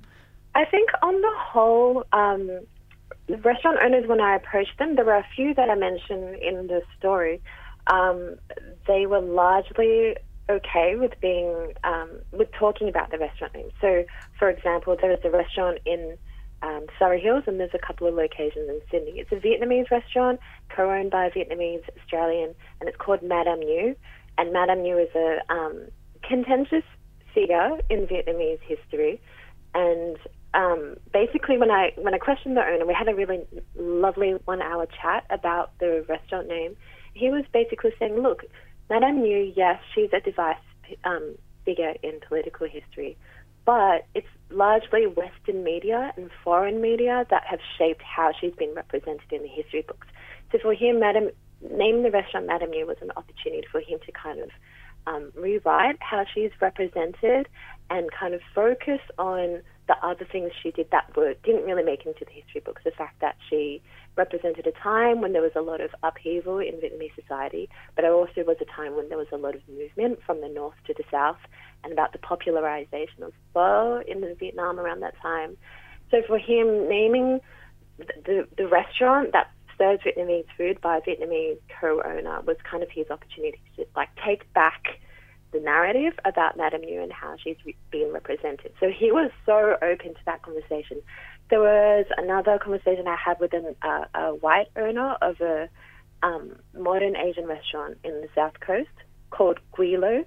I 0.54 0.64
think 0.66 0.90
on 1.02 1.20
the 1.20 1.32
whole, 1.34 2.04
um, 2.12 2.60
the 3.26 3.38
restaurant 3.38 3.78
owners, 3.82 4.06
when 4.06 4.20
I 4.20 4.36
approached 4.36 4.78
them, 4.78 4.96
there 4.96 5.04
were 5.04 5.16
a 5.16 5.26
few 5.34 5.54
that 5.54 5.70
I 5.70 5.74
mentioned 5.74 6.36
in 6.42 6.66
the 6.66 6.82
story. 6.98 7.40
Um, 7.86 8.36
they 8.86 9.06
were 9.06 9.20
largely 9.20 10.16
okay 10.50 10.96
with 10.96 11.12
being 11.20 11.72
um, 11.84 12.10
with 12.32 12.48
talking 12.58 12.88
about 12.88 13.10
the 13.10 13.18
restaurant 13.18 13.54
name. 13.54 13.70
So, 13.80 14.04
for 14.38 14.50
example, 14.50 14.96
there 15.00 15.12
is 15.12 15.20
a 15.24 15.30
restaurant 15.30 15.78
in 15.86 16.16
um, 16.62 16.86
Surry 16.98 17.20
Hills, 17.20 17.44
and 17.46 17.58
there's 17.58 17.74
a 17.74 17.86
couple 17.86 18.06
of 18.06 18.14
locations 18.14 18.68
in 18.68 18.80
Sydney. 18.90 19.20
It's 19.20 19.32
a 19.32 19.36
Vietnamese 19.36 19.90
restaurant 19.90 20.40
co-owned 20.74 21.10
by 21.10 21.26
a 21.26 21.30
Vietnamese 21.30 21.82
Australian, 22.00 22.54
and 22.80 22.88
it's 22.88 22.98
called 22.98 23.22
Madame 23.22 23.60
Nhu. 23.60 23.96
And 24.38 24.52
Madame 24.52 24.78
Nhu 24.78 25.02
is 25.02 25.14
a 25.14 25.52
um, 25.52 25.88
contentious 26.22 26.84
figure 27.34 27.78
in 27.90 28.06
Vietnamese 28.06 28.60
history. 28.60 29.20
And 29.74 30.16
um, 30.54 30.96
basically, 31.12 31.58
when 31.58 31.70
I 31.70 31.92
when 31.96 32.14
I 32.14 32.18
questioned 32.18 32.56
the 32.56 32.62
owner, 32.62 32.86
we 32.86 32.94
had 32.94 33.08
a 33.08 33.14
really 33.14 33.40
lovely 33.76 34.32
one-hour 34.44 34.86
chat 35.00 35.24
about 35.30 35.78
the 35.78 36.04
restaurant 36.08 36.48
name. 36.48 36.76
He 37.14 37.30
was 37.30 37.44
basically 37.52 37.92
saying, 37.98 38.20
"Look, 38.20 38.44
Madame 38.88 39.22
Nhu, 39.22 39.52
yes, 39.54 39.80
she's 39.94 40.10
a 40.12 40.20
device 40.20 40.56
um, 41.04 41.36
figure 41.64 41.94
in 42.02 42.20
political 42.20 42.68
history, 42.68 43.16
but 43.64 44.06
it's 44.14 44.26
largely 44.50 45.06
Western 45.06 45.62
media 45.64 46.12
and 46.16 46.30
foreign 46.42 46.80
media 46.80 47.26
that 47.30 47.44
have 47.44 47.60
shaped 47.78 48.02
how 48.02 48.32
she's 48.38 48.54
been 48.54 48.74
represented 48.74 49.30
in 49.30 49.42
the 49.42 49.48
history 49.48 49.82
books. 49.82 50.06
So 50.50 50.58
for 50.58 50.74
him, 50.74 51.00
Madame 51.00 51.30
naming 51.70 52.02
the 52.02 52.10
restaurant 52.10 52.46
Madame 52.46 52.72
Nhu 52.72 52.86
was 52.86 52.96
an 53.00 53.12
opportunity 53.16 53.66
for 53.70 53.80
him 53.80 53.98
to 54.04 54.12
kind 54.12 54.40
of 54.40 54.50
um, 55.06 55.32
rewrite 55.34 55.96
how 56.00 56.24
she's 56.32 56.50
represented 56.60 57.48
and 57.90 58.10
kind 58.12 58.34
of 58.34 58.40
focus 58.54 59.00
on 59.18 59.62
the 59.88 59.96
other 60.02 60.26
things 60.30 60.52
she 60.62 60.70
did 60.70 60.88
that 60.92 61.14
were 61.16 61.34
didn't 61.44 61.64
really 61.64 61.82
make 61.82 62.06
into 62.06 62.24
the 62.24 62.30
history 62.30 62.62
books. 62.64 62.82
The 62.84 62.92
fact 62.92 63.20
that 63.20 63.36
she 63.50 63.82
represented 64.16 64.66
a 64.66 64.72
time 64.72 65.20
when 65.20 65.32
there 65.32 65.42
was 65.42 65.52
a 65.56 65.60
lot 65.60 65.80
of 65.80 65.90
upheaval 66.02 66.58
in 66.58 66.74
Vietnamese 66.74 67.14
society, 67.20 67.68
but 67.96 68.04
it 68.04 68.10
also 68.10 68.44
was 68.44 68.56
a 68.60 68.64
time 68.64 68.96
when 68.96 69.08
there 69.08 69.18
was 69.18 69.26
a 69.32 69.36
lot 69.36 69.54
of 69.54 69.62
movement 69.68 70.20
from 70.24 70.40
the 70.40 70.48
north 70.48 70.76
to 70.86 70.94
the 70.94 71.04
south, 71.10 71.38
and 71.82 71.92
about 71.92 72.12
the 72.12 72.18
popularization 72.18 73.22
of 73.22 73.32
pho 73.52 74.02
in 74.06 74.24
Vietnam 74.38 74.78
around 74.78 75.00
that 75.00 75.14
time. 75.20 75.56
So 76.10 76.22
for 76.26 76.38
him, 76.38 76.88
naming 76.88 77.40
the, 77.98 78.46
the 78.56 78.68
restaurant 78.68 79.32
that 79.32 79.50
serves 79.82 80.02
Vietnamese 80.04 80.46
food 80.56 80.80
by 80.80 80.98
a 80.98 81.00
Vietnamese 81.00 81.58
co-owner 81.80 82.40
was 82.42 82.56
kind 82.70 82.82
of 82.82 82.90
his 82.90 83.10
opportunity 83.10 83.60
to 83.76 83.84
like 83.96 84.10
take 84.24 84.50
back 84.52 85.00
the 85.52 85.58
narrative 85.58 86.14
about 86.24 86.56
Madame 86.56 86.82
Nhu 86.82 87.02
and 87.02 87.12
how 87.12 87.34
she's 87.42 87.56
been 87.90 88.12
represented. 88.12 88.72
So 88.78 88.88
he 88.88 89.10
was 89.10 89.30
so 89.44 89.76
open 89.82 90.14
to 90.14 90.20
that 90.24 90.42
conversation. 90.42 91.02
There 91.50 91.60
was 91.60 92.06
another 92.16 92.58
conversation 92.58 93.08
I 93.08 93.16
had 93.16 93.40
with 93.40 93.52
an, 93.52 93.74
uh, 93.82 94.04
a 94.14 94.34
white 94.36 94.68
owner 94.76 95.16
of 95.20 95.40
a 95.40 95.68
um, 96.22 96.56
modern 96.74 97.16
Asian 97.16 97.46
restaurant 97.46 97.98
in 98.04 98.12
the 98.12 98.28
south 98.34 98.60
coast 98.60 98.88
called 99.30 99.58
Guilo. 99.76 100.24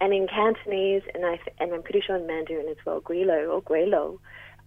And 0.00 0.12
in 0.12 0.26
Cantonese, 0.26 1.02
and, 1.14 1.24
I, 1.24 1.38
and 1.58 1.72
I'm 1.72 1.82
pretty 1.82 2.02
sure 2.06 2.16
in 2.16 2.26
Mandarin 2.26 2.68
as 2.68 2.76
well, 2.84 3.00
Guilo 3.00 3.48
or 3.48 3.62
Guilo 3.62 4.18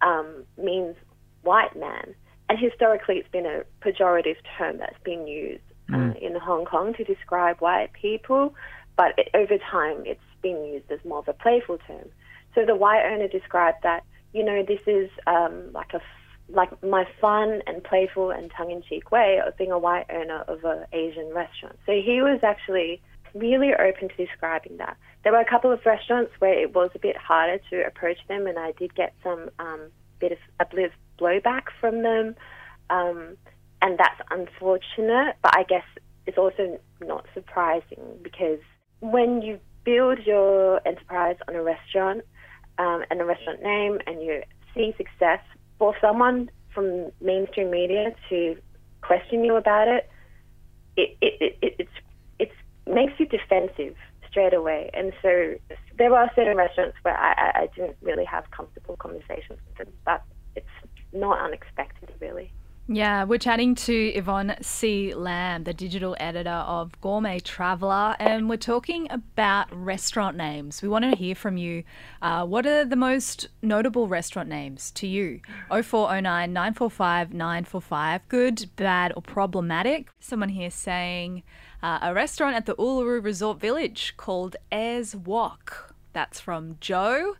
um, 0.01 0.45
means 0.57 0.95
white 1.43 1.75
man. 1.75 2.15
And 2.49 2.57
historically, 2.57 3.17
it's 3.17 3.29
been 3.29 3.45
a 3.45 3.63
pejorative 3.81 4.37
term 4.57 4.79
that's 4.79 5.01
been 5.03 5.27
used 5.27 5.61
uh, 5.93 6.13
in 6.19 6.35
Hong 6.35 6.65
Kong 6.65 6.93
to 6.95 7.03
describe 7.03 7.59
white 7.59 7.93
people, 7.93 8.55
but 8.97 9.13
it, 9.17 9.29
over 9.33 9.57
time, 9.57 10.03
it's 10.05 10.19
been 10.41 10.65
used 10.65 10.91
as 10.91 10.99
more 11.05 11.19
of 11.19 11.27
a 11.27 11.33
playful 11.33 11.77
term. 11.87 12.09
So 12.55 12.65
the 12.65 12.75
white 12.75 13.05
owner 13.05 13.27
described 13.27 13.77
that, 13.83 14.03
you 14.33 14.43
know, 14.43 14.63
this 14.63 14.81
is 14.87 15.09
um, 15.27 15.71
like 15.73 15.93
a 15.93 16.01
like 16.51 16.71
my 16.83 17.07
fun 17.21 17.61
and 17.67 17.83
playful 17.83 18.31
and 18.31 18.49
tongue-in-cheek 18.49 19.11
way 19.11 19.39
of 19.45 19.55
being 19.55 19.71
a 19.71 19.77
white 19.77 20.07
owner 20.09 20.43
of 20.47 20.63
an 20.63 20.85
Asian 20.91 21.31
restaurant. 21.31 21.77
So 21.85 21.91
he 21.91 22.21
was 22.23 22.39
actually 22.41 23.01
really 23.35 23.71
open 23.75 24.09
to 24.09 24.15
describing 24.25 24.77
that. 24.77 24.97
There 25.23 25.31
were 25.31 25.39
a 25.39 25.45
couple 25.45 25.71
of 25.71 25.85
restaurants 25.85 26.31
where 26.39 26.53
it 26.53 26.73
was 26.73 26.89
a 26.95 26.99
bit 26.99 27.15
harder 27.17 27.59
to 27.69 27.85
approach 27.85 28.17
them, 28.27 28.47
and 28.47 28.57
I 28.57 28.71
did 28.71 28.95
get 28.95 29.13
some 29.23 29.51
um, 29.59 29.91
bit 30.19 30.31
of 30.31 30.39
a 30.59 30.65
bit 30.65 30.85
of 30.85 30.91
blowback 31.19 31.63
from 31.79 32.03
them, 32.03 32.35
um, 32.89 33.37
and 33.81 33.97
that's 33.97 34.21
unfortunate. 34.31 35.35
But 35.41 35.55
I 35.55 35.63
guess 35.63 35.85
it's 36.25 36.37
also 36.37 36.79
not 37.01 37.25
surprising 37.33 38.03
because 38.21 38.59
when 38.99 39.41
you 39.41 39.59
build 39.83 40.19
your 40.25 40.81
enterprise 40.85 41.37
on 41.47 41.55
a 41.55 41.63
restaurant 41.63 42.21
um, 42.77 43.03
and 43.09 43.21
a 43.21 43.25
restaurant 43.25 43.61
name, 43.61 43.99
and 44.07 44.21
you 44.21 44.41
see 44.73 44.93
success, 44.97 45.39
for 45.77 45.95
someone 46.01 46.49
from 46.73 47.11
mainstream 47.21 47.71
media 47.71 48.13
to 48.29 48.55
question 49.01 49.43
you 49.43 49.55
about 49.55 49.87
it, 49.87 50.09
it, 50.97 51.17
it, 51.21 51.57
it, 51.61 51.75
it's 51.79 51.91
it's 52.39 52.53
makes 52.85 53.13
you 53.19 53.25
defensive 53.25 53.95
straight 54.29 54.53
away. 54.53 54.89
And 54.93 55.11
so 55.21 55.55
there 55.97 56.13
are 56.13 56.29
certain 56.35 56.57
restaurants 56.57 56.97
where 57.01 57.17
I, 57.17 57.31
I, 57.31 57.61
I 57.61 57.67
didn't 57.75 57.97
really 58.01 58.25
have 58.25 58.49
comfortable 58.51 58.95
conversations 58.97 59.59
with 59.67 59.77
them, 59.77 59.93
but 60.05 60.21
it's 60.55 60.67
not 61.13 61.39
unexpected, 61.39 62.11
really. 62.19 62.51
Yeah, 62.91 63.25
we're 63.25 63.37
chatting 63.37 63.75
to 63.75 63.93
Yvonne 63.93 64.55
C. 64.63 65.13
Lam, 65.13 65.63
the 65.63 65.75
digital 65.75 66.17
editor 66.19 66.49
of 66.49 66.99
Gourmet 67.01 67.39
Traveller, 67.39 68.15
and 68.19 68.49
we're 68.49 68.57
talking 68.57 69.07
about 69.11 69.67
restaurant 69.71 70.35
names. 70.35 70.81
We 70.81 70.89
want 70.89 71.05
to 71.05 71.15
hear 71.15 71.35
from 71.35 71.55
you. 71.55 71.83
Uh, 72.19 72.47
what 72.47 72.65
are 72.65 72.83
the 72.83 72.95
most 72.95 73.49
notable 73.61 74.07
restaurant 74.07 74.49
names 74.49 74.89
to 74.93 75.05
you? 75.05 75.39
0409 75.69 76.51
945 76.51 77.31
945. 77.31 78.27
Good, 78.27 78.69
bad, 78.75 79.13
or 79.15 79.21
problematic? 79.21 80.09
Someone 80.19 80.49
here 80.49 80.71
saying 80.71 81.43
uh, 81.83 81.99
a 82.01 82.15
restaurant 82.15 82.55
at 82.55 82.65
the 82.65 82.75
Uluru 82.77 83.23
Resort 83.23 83.59
Village 83.59 84.15
called 84.17 84.55
Ayers 84.71 85.15
Wok. 85.15 85.93
That's 86.13 86.39
from 86.39 86.77
Joe. 86.81 87.35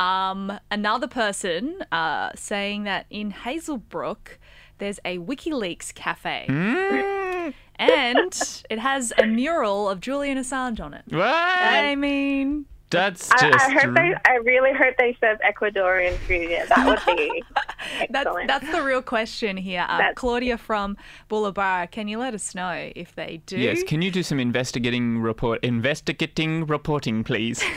Um, 0.00 0.58
another 0.70 1.06
person 1.06 1.82
uh, 1.92 2.30
saying 2.34 2.84
that 2.84 3.04
in 3.10 3.32
Hazelbrook, 3.32 4.38
there's 4.78 4.98
a 5.04 5.18
WikiLeaks 5.18 5.94
cafe. 5.94 6.46
And 7.76 8.62
it 8.70 8.78
has 8.78 9.12
a 9.18 9.26
mural 9.26 9.88
of 9.88 10.00
Julian 10.00 10.38
Assange 10.38 10.80
on 10.80 10.94
it. 10.94 11.04
What? 11.08 11.24
I 11.24 11.94
mean, 11.96 12.66
That's 12.90 13.28
just. 13.40 13.58
I 13.58 13.70
hope 13.72 13.94
they. 13.94 14.14
I 14.26 14.34
really 14.36 14.72
hope 14.74 14.96
they 14.98 15.16
serve 15.20 15.38
Ecuadorian 15.40 16.16
food. 16.18 16.50
Yeah, 16.50 16.66
that 16.66 16.86
would 16.86 17.16
be 17.16 17.42
that's, 18.10 18.26
excellent. 18.26 18.48
that's 18.48 18.70
the 18.70 18.82
real 18.82 19.00
question 19.00 19.56
here. 19.56 19.86
Uh, 19.88 20.12
Claudia 20.14 20.58
from 20.58 20.96
Bullaburra, 21.30 21.90
can 21.90 22.08
you 22.08 22.18
let 22.18 22.34
us 22.34 22.54
know 22.54 22.90
if 22.94 23.14
they 23.14 23.40
do? 23.46 23.58
Yes, 23.58 23.82
can 23.82 24.02
you 24.02 24.10
do 24.10 24.22
some 24.22 24.38
investigating 24.38 25.20
report 25.20 25.64
investigating 25.64 26.66
reporting, 26.66 27.24
please? 27.24 27.62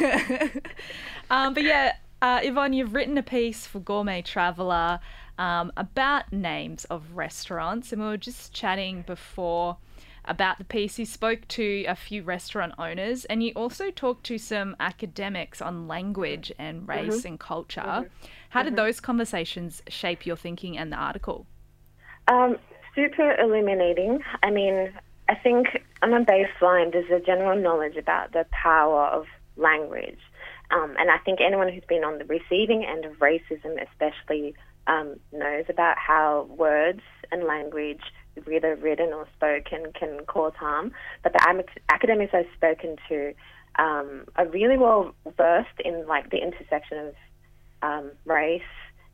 Um, 1.29 1.53
but 1.53 1.63
yeah, 1.63 1.93
uh, 2.23 2.39
Yvonne, 2.41 2.71
you've 2.71 2.93
written 2.93 3.17
a 3.17 3.23
piece 3.23 3.67
for 3.67 3.79
Gourmet 3.79 4.21
Traveller 4.21 5.01
um, 5.37 5.73
about 5.75 6.31
names 6.31 6.85
of 6.85 7.11
restaurants, 7.13 7.91
and 7.91 8.01
we 8.01 8.07
were 8.07 8.15
just 8.15 8.53
chatting 8.53 9.03
before 9.05 9.75
about 10.23 10.57
the 10.57 10.63
piece. 10.63 10.97
You 10.97 11.05
spoke 11.05 11.45
to 11.49 11.83
a 11.83 11.95
few 11.95 12.23
restaurant 12.23 12.75
owners, 12.79 13.25
and 13.25 13.43
you 13.43 13.51
also 13.57 13.91
talked 13.91 14.23
to 14.27 14.37
some 14.37 14.77
academics 14.79 15.61
on 15.61 15.89
language 15.89 16.49
and 16.57 16.87
race 16.87 17.25
and 17.25 17.37
culture. 17.37 18.09
How 18.51 18.63
did 18.63 18.77
those 18.77 19.01
conversations 19.01 19.81
shape 19.89 20.25
your 20.25 20.37
thinking 20.37 20.77
and 20.77 20.93
the 20.93 20.97
article? 20.97 21.45
Um, 22.29 22.55
super 22.95 23.35
illuminating. 23.37 24.19
I 24.43 24.49
mean, 24.49 24.93
I 25.27 25.35
think 25.35 25.67
on 26.01 26.13
a 26.13 26.23
baseline, 26.23 26.93
there's 26.93 27.11
a 27.11 27.19
general 27.19 27.61
knowledge 27.61 27.97
about 27.97 28.31
the 28.31 28.45
power 28.51 29.07
of 29.07 29.25
language. 29.57 30.19
Um, 30.73 30.95
and 30.97 31.11
I 31.11 31.17
think 31.19 31.39
anyone 31.39 31.71
who's 31.71 31.83
been 31.87 32.03
on 32.03 32.17
the 32.17 32.25
receiving 32.25 32.83
end 32.83 33.05
of 33.05 33.13
racism, 33.19 33.77
especially, 33.91 34.55
um, 34.87 35.19
knows 35.31 35.65
about 35.69 35.97
how 35.97 36.47
words 36.49 37.01
and 37.31 37.43
language, 37.43 38.01
whether 38.45 38.75
written 38.75 39.13
or 39.13 39.27
spoken, 39.35 39.93
can 39.97 40.25
cause 40.25 40.53
harm. 40.57 40.91
But 41.21 41.33
the 41.33 41.63
academics 41.89 42.33
I've 42.33 42.47
spoken 42.55 42.97
to 43.07 43.33
um, 43.77 44.25
are 44.35 44.47
really 44.47 44.77
well 44.77 45.13
versed 45.37 45.79
in 45.83 46.07
like 46.07 46.31
the 46.31 46.37
intersection 46.37 46.97
of 47.07 47.15
um, 47.81 48.11
race, 48.25 48.61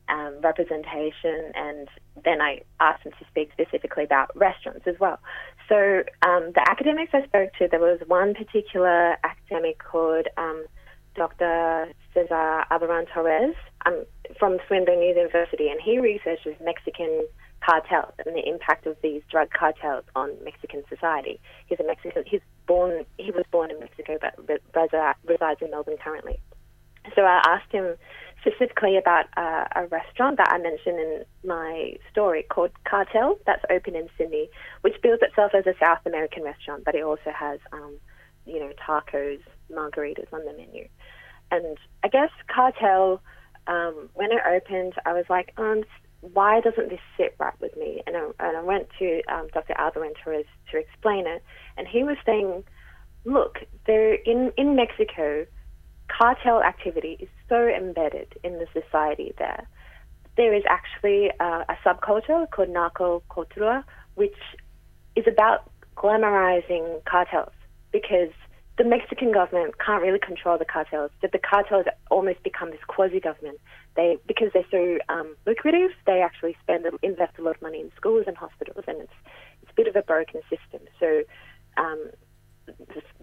um, 0.08 0.40
representation, 0.42 1.52
and 1.56 1.88
then 2.24 2.42
I 2.42 2.62
asked 2.80 3.04
them 3.04 3.14
to 3.20 3.26
speak 3.30 3.52
specifically 3.52 4.04
about 4.04 4.36
restaurants 4.36 4.88
as 4.88 4.96
well. 5.00 5.20
So 5.68 6.04
um, 6.26 6.52
the 6.56 6.66
academics 6.68 7.12
I 7.14 7.26
spoke 7.26 7.52
to, 7.60 7.68
there 7.68 7.80
was 7.80 8.00
one 8.08 8.34
particular 8.34 9.18
academic 9.24 9.78
called 9.84 10.28
Dr. 11.20 11.92
César 12.16 12.66
Albarrán 12.72 13.06
Torres 13.14 13.56
um, 13.86 14.06
from 14.40 14.58
Swinburne 14.68 15.02
University, 15.02 15.68
and 15.68 15.80
he 15.84 16.00
researches 16.00 16.56
Mexican 16.64 17.28
cartels 17.60 18.14
and 18.26 18.34
the 18.34 18.48
impact 18.48 18.88
of 18.88 18.96
these 19.04 19.22
drug 19.30 19.50
cartels 19.52 20.06
on 20.16 20.32
Mexican 20.46 20.82
society. 20.88 21.42
He's 21.68 21.80
a 21.80 21.84
Mexican. 21.84 22.24
He's 22.26 22.42
born. 22.68 23.06
He 23.18 23.32
was 23.32 23.44
born 23.52 23.70
in 23.70 23.80
Mexico, 23.82 24.18
but 24.22 24.62
resides 25.28 25.62
in 25.62 25.72
Melbourne 25.72 25.98
currently. 26.02 26.40
So 27.16 27.24
I 27.24 27.42
asked 27.46 27.72
him 27.72 27.96
specifically 28.42 28.98
about 28.98 29.26
uh, 29.36 29.66
a 29.76 29.88
restaurant 29.88 30.38
that 30.38 30.50
I 30.52 30.58
mentioned 30.58 31.00
in 31.00 31.26
my 31.44 31.98
story 32.12 32.44
called 32.44 32.72
Cartel 32.86 33.38
that's 33.46 33.64
open 33.70 33.96
in 33.96 34.08
Sydney, 34.18 34.50
which 34.82 34.96
bills 35.02 35.20
itself 35.22 35.52
as 35.54 35.66
a 35.68 35.74
South 35.84 36.00
American 36.06 36.44
restaurant, 36.44 36.84
but 36.86 36.96
it 36.96 37.04
also 37.04 37.32
has, 37.36 37.60
um, 37.74 37.98
you 38.50 38.60
know, 38.60 38.72
tacos, 38.86 39.40
margaritas 39.72 40.32
on 40.34 40.46
the 40.46 40.54
menu. 40.54 40.88
And 41.52 41.78
I 42.04 42.08
guess 42.08 42.30
Cartel, 42.54 43.22
um, 43.68 44.10
when 44.14 44.32
it 44.32 44.42
opened, 44.48 44.94
I 45.06 45.14
was 45.14 45.26
like, 45.30 45.54
um, 45.58 45.84
why 46.22 46.60
doesn't 46.62 46.90
this 46.90 47.00
sit 47.18 47.36
right 47.40 47.60
with 47.60 47.76
me? 47.78 48.02
And 48.06 48.16
I, 48.18 48.30
and 48.40 48.58
I 48.58 48.62
went 48.62 48.88
to 49.00 49.22
um, 49.32 49.48
Dr. 49.54 49.74
Albarrán 49.74 50.14
Torres 50.22 50.46
to 50.72 50.78
explain 50.78 51.28
it, 51.28 51.44
and 51.78 51.88
he 51.88 52.04
was 52.04 52.18
saying, 52.26 52.64
look, 53.26 53.60
there 53.86 54.16
in 54.16 54.52
in 54.58 54.76
Mexico, 54.76 55.46
cartel 56.08 56.62
activity 56.62 57.18
is 57.20 57.30
so 57.48 57.68
embedded 57.68 58.34
in 58.44 58.54
the 58.54 58.68
society 58.74 59.34
there. 59.38 59.68
There 60.36 60.54
is 60.54 60.64
actually 60.70 61.32
uh, 61.40 61.64
a 61.70 61.76
subculture 61.86 62.50
called 62.52 62.70
narco 62.70 63.24
cultura, 63.30 63.84
which 64.16 64.38
is 65.16 65.26
about 65.28 65.70
glamorizing 65.96 67.04
cartels 67.06 67.54
because 67.92 68.32
the 68.78 68.86
Mexican 68.86 69.34
government 69.34 69.76
can't 69.86 70.02
really 70.02 70.20
control 70.20 70.58
the 70.58 70.66
cartels. 70.66 71.12
That 71.22 71.34
the 71.34 71.40
cartels 71.40 71.86
almost 72.10 72.42
become 72.44 72.72
this 72.72 72.80
quasi-government. 72.88 73.60
They 73.96 74.18
because 74.26 74.50
they're 74.54 74.64
so 74.72 75.00
um, 75.14 75.36
lucrative, 75.46 75.92
they 76.06 76.22
actually 76.22 76.56
spend 76.64 76.86
invest 77.04 77.38
a 77.38 77.42
lot 77.42 77.58
of 77.58 77.62
money 77.62 77.82
in 77.82 77.92
schools 77.98 78.24
and 78.26 78.38
hospitals, 78.38 78.86
and 78.88 79.02
it's 79.02 79.14
it's 79.62 79.72
a 79.72 79.76
bit 79.76 79.88
of 79.88 79.96
a 79.98 80.02
broken 80.02 80.42
system. 80.50 80.88
So 81.00 81.24
um, 81.76 82.10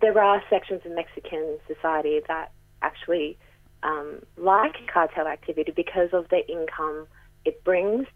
there 0.01 0.21
are 0.21 0.43
sections 0.51 0.83
of 0.85 0.93
Mexican 0.93 1.59
society 1.67 2.21
that 2.29 2.53
actually 2.83 3.39
um, 3.83 4.21
like 4.37 4.75
cartel 4.93 5.27
activity 5.27 5.73
because 5.75 6.11
of 6.13 6.29
the 6.29 6.47
income 6.49 7.07
it 7.45 7.63
brings 7.65 8.07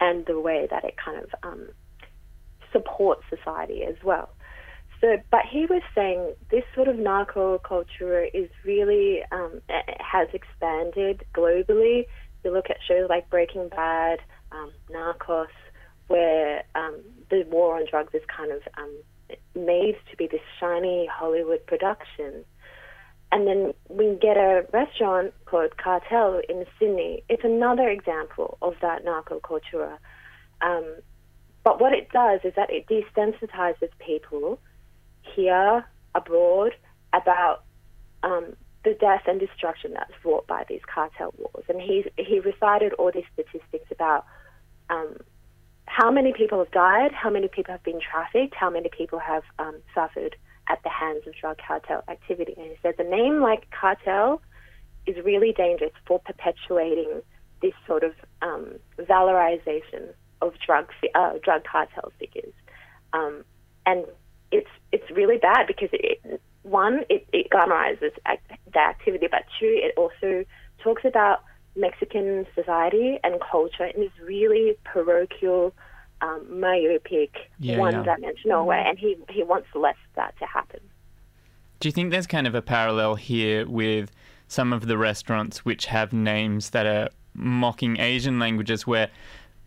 and 0.00 0.26
the 0.26 0.38
way 0.38 0.66
that 0.70 0.84
it 0.84 0.96
kind 1.02 1.18
of 1.18 1.30
um, 1.42 1.68
supports 2.72 3.22
society 3.30 3.84
as 3.84 3.94
well. 4.04 4.28
So, 5.04 5.18
but 5.30 5.42
he 5.44 5.66
was 5.66 5.82
saying 5.94 6.32
this 6.50 6.62
sort 6.74 6.88
of 6.88 6.96
narco 6.96 7.58
culture 7.58 8.24
is 8.24 8.48
really 8.64 9.20
um, 9.30 9.60
has 10.00 10.28
expanded 10.32 11.24
globally. 11.34 12.06
You 12.42 12.54
look 12.54 12.70
at 12.70 12.78
shows 12.88 13.10
like 13.10 13.28
Breaking 13.28 13.68
Bad, 13.68 14.20
um, 14.50 14.72
Narcos, 14.90 15.48
where 16.06 16.62
um, 16.74 17.02
the 17.28 17.44
war 17.50 17.76
on 17.76 17.84
drugs 17.90 18.14
is 18.14 18.22
kind 18.34 18.50
of 18.50 18.62
um, 18.78 18.96
made 19.54 19.96
to 20.10 20.16
be 20.16 20.26
this 20.26 20.40
shiny 20.58 21.06
Hollywood 21.12 21.66
production. 21.66 22.42
And 23.30 23.46
then 23.46 23.74
we 23.90 24.16
get 24.22 24.38
a 24.38 24.64
restaurant 24.72 25.34
called 25.44 25.76
Cartel 25.76 26.40
in 26.48 26.64
Sydney. 26.78 27.24
It's 27.28 27.44
another 27.44 27.90
example 27.90 28.56
of 28.62 28.72
that 28.80 29.04
narco 29.04 29.38
culture. 29.38 29.98
Um, 30.62 30.94
but 31.62 31.78
what 31.78 31.92
it 31.92 32.08
does 32.10 32.40
is 32.42 32.54
that 32.56 32.70
it 32.70 32.86
desensitizes 32.86 33.90
people 33.98 34.60
here, 35.34 35.84
abroad, 36.14 36.72
about 37.12 37.64
um, 38.22 38.56
the 38.84 38.94
death 38.94 39.22
and 39.26 39.40
destruction 39.40 39.92
that's 39.94 40.12
wrought 40.24 40.46
by 40.46 40.64
these 40.68 40.82
cartel 40.92 41.34
wars. 41.38 41.64
And 41.68 41.80
he 41.80 42.04
he 42.16 42.40
recited 42.40 42.92
all 42.94 43.10
these 43.12 43.24
statistics 43.32 43.90
about 43.90 44.26
um, 44.90 45.16
how 45.86 46.10
many 46.10 46.32
people 46.32 46.58
have 46.58 46.70
died, 46.70 47.12
how 47.12 47.30
many 47.30 47.48
people 47.48 47.72
have 47.72 47.82
been 47.82 48.00
trafficked, 48.00 48.54
how 48.54 48.70
many 48.70 48.88
people 48.88 49.18
have 49.18 49.42
um, 49.58 49.76
suffered 49.94 50.36
at 50.68 50.82
the 50.82 50.88
hands 50.88 51.26
of 51.26 51.34
drug 51.34 51.58
cartel 51.66 52.02
activity. 52.08 52.54
And 52.56 52.66
he 52.66 52.76
says 52.82 52.94
a 52.98 53.04
name 53.04 53.40
like 53.40 53.70
cartel 53.70 54.40
is 55.06 55.22
really 55.24 55.52
dangerous 55.52 55.92
for 56.06 56.18
perpetuating 56.18 57.20
this 57.60 57.74
sort 57.86 58.02
of 58.02 58.12
um, 58.42 58.74
valorization 58.98 60.08
of 60.40 60.54
drug 60.66 60.90
uh, 61.14 61.34
drug 61.42 61.64
cartel 61.64 62.12
figures, 62.18 62.52
um, 63.12 63.44
and 63.86 64.04
it's 64.54 64.74
it's 64.92 65.08
really 65.10 65.38
bad 65.38 65.66
because 65.66 65.90
it, 65.92 66.40
one 66.62 66.96
it, 67.10 67.26
it 67.32 67.46
glamorizes 67.50 68.12
act, 68.24 68.50
the 68.72 68.78
activity, 68.78 69.26
but 69.30 69.42
two 69.58 69.72
it 69.86 69.92
also 69.96 70.44
talks 70.82 71.04
about 71.04 71.38
Mexican 71.76 72.46
society 72.54 73.18
and 73.24 73.40
culture 73.40 73.86
in 73.86 74.00
this 74.02 74.16
really 74.24 74.76
parochial, 74.84 75.74
um, 76.22 76.40
myopic, 76.60 77.32
Yeah, 77.58 77.78
one-dimensional 77.78 78.60
Mm-hmm. 78.60 78.68
way, 78.68 78.84
and 78.86 78.98
he 78.98 79.16
he 79.28 79.42
wants 79.42 79.68
less 79.74 79.96
of 80.08 80.14
that 80.14 80.38
to 80.38 80.46
happen. 80.46 80.80
Do 81.80 81.88
you 81.88 81.92
think 81.92 82.12
there's 82.12 82.28
kind 82.28 82.46
of 82.46 82.54
a 82.54 82.62
parallel 82.62 83.16
here 83.16 83.66
with 83.68 84.10
some 84.46 84.72
of 84.72 84.86
the 84.86 84.96
restaurants 84.96 85.64
which 85.64 85.86
have 85.86 86.12
names 86.12 86.70
that 86.70 86.86
are 86.86 87.08
mocking 87.34 87.98
Asian 87.98 88.38
languages 88.38 88.86
where 88.86 89.08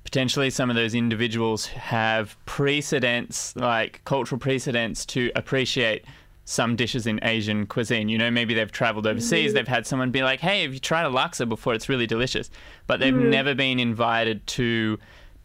potentially 0.08 0.50
some 0.50 0.70
of 0.70 0.76
those 0.78 0.96
individuals 0.96 1.66
have 1.66 2.38
precedents, 2.46 3.54
like 3.58 4.00
cultural 4.06 4.40
precedents, 4.40 5.06
to 5.06 5.30
appreciate 5.36 6.06
some 6.46 6.78
dishes 6.78 7.06
in 7.06 7.20
Asian 7.24 7.66
cuisine. 7.66 8.08
You 8.08 8.18
know, 8.18 8.32
maybe 8.32 8.54
they've 8.54 8.72
traveled 8.72 9.06
overseas, 9.06 9.50
mm-hmm. 9.50 9.56
they've 9.56 9.68
had 9.68 9.86
someone 9.86 10.12
be 10.12 10.24
like, 10.24 10.40
hey, 10.40 10.62
have 10.62 10.74
you 10.74 10.80
tried 10.80 11.06
a 11.06 11.10
laksa 11.10 11.48
before? 11.50 11.74
It's 11.74 11.90
really 11.90 12.08
delicious. 12.08 12.50
But 12.88 13.02
they've 13.02 13.14
mm-hmm. 13.14 13.30
never 13.30 13.54
been 13.54 13.82
invited 13.82 14.48
to 14.48 14.98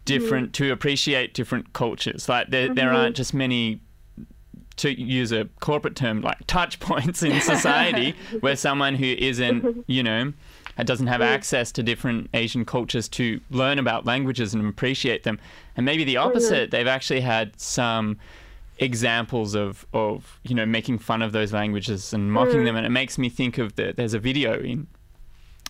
different, 0.04 0.52
mm-hmm. 0.52 0.64
to 0.66 0.72
appreciate 0.72 1.34
different 1.34 1.72
cultures. 1.72 2.28
Like, 2.28 2.50
there, 2.50 2.72
there 2.72 2.92
aren't 2.92 3.16
just 3.16 3.34
many 3.34 3.80
to 4.76 4.90
use 4.90 5.32
a 5.32 5.46
corporate 5.58 5.96
term 5.96 6.22
like 6.22 6.38
touch 6.46 6.78
points 6.78 7.24
in 7.24 7.40
society 7.54 8.14
where 8.40 8.56
someone 8.56 8.94
who 8.94 9.04
isn't 9.06 9.84
you 9.86 10.02
know 10.02 10.32
doesn't 10.86 11.06
have 11.06 11.20
access 11.20 11.70
to 11.72 11.82
different 11.82 12.30
asian 12.34 12.64
cultures 12.64 13.08
to 13.08 13.40
learn 13.50 13.78
about 13.78 14.06
languages 14.06 14.54
and 14.54 14.66
appreciate 14.66 15.22
them. 15.22 15.38
And 15.76 15.84
maybe 15.86 16.04
the 16.04 16.16
opposite 16.16 16.70
they've 16.70 16.86
actually 16.86 17.20
had 17.20 17.58
some 17.60 18.18
examples 18.78 19.54
of 19.54 19.86
of 19.92 20.40
you 20.44 20.54
know 20.54 20.66
making 20.66 20.98
fun 20.98 21.22
of 21.22 21.32
those 21.32 21.52
languages 21.52 22.12
and 22.12 22.32
mocking 22.32 22.64
them. 22.64 22.76
And 22.76 22.86
it 22.86 22.90
makes 22.90 23.18
me 23.18 23.28
think 23.28 23.58
of 23.58 23.76
the 23.76 23.92
there's 23.96 24.14
a 24.14 24.18
video 24.18 24.60
in 24.60 24.86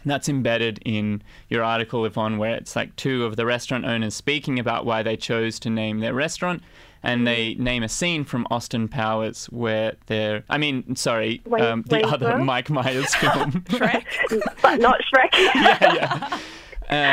that's 0.05 0.29
embedded 0.29 0.81
in 0.85 1.23
your 1.49 1.63
article, 1.63 2.05
Yvonne, 2.05 2.39
where 2.39 2.55
it's 2.55 2.75
like 2.75 2.95
two 2.97 3.25
of 3.25 3.37
the 3.37 3.47
restaurant 3.47 3.85
owners 3.85 4.15
speaking 4.15 4.59
about 4.59 4.85
why 4.85 5.03
they 5.03 5.17
chose 5.17 5.59
to 5.61 5.71
name 5.71 6.01
their 6.01 6.15
restaurant. 6.15 6.63
And 7.03 7.27
they 7.27 7.55
name 7.55 7.83
a 7.83 7.89
scene 7.89 8.25
from 8.25 8.47
Austin 8.51 8.87
Powers 8.87 9.47
where 9.47 9.95
they're, 10.07 10.45
I 10.49 10.59
mean, 10.59 10.95
sorry, 10.95 11.43
Wayne- 11.47 11.65
um, 11.65 11.83
the 11.89 12.07
other 12.07 12.27
Wayne's 12.27 12.35
World? 12.37 12.47
Mike 12.47 12.71
Myers 12.71 13.15
film. 13.17 13.53
Shrek. 13.69 14.05
but 14.63 14.81
not 14.81 15.01
Shrek. 15.13 15.33
yeah, 15.55 15.95
yeah. 15.95 16.39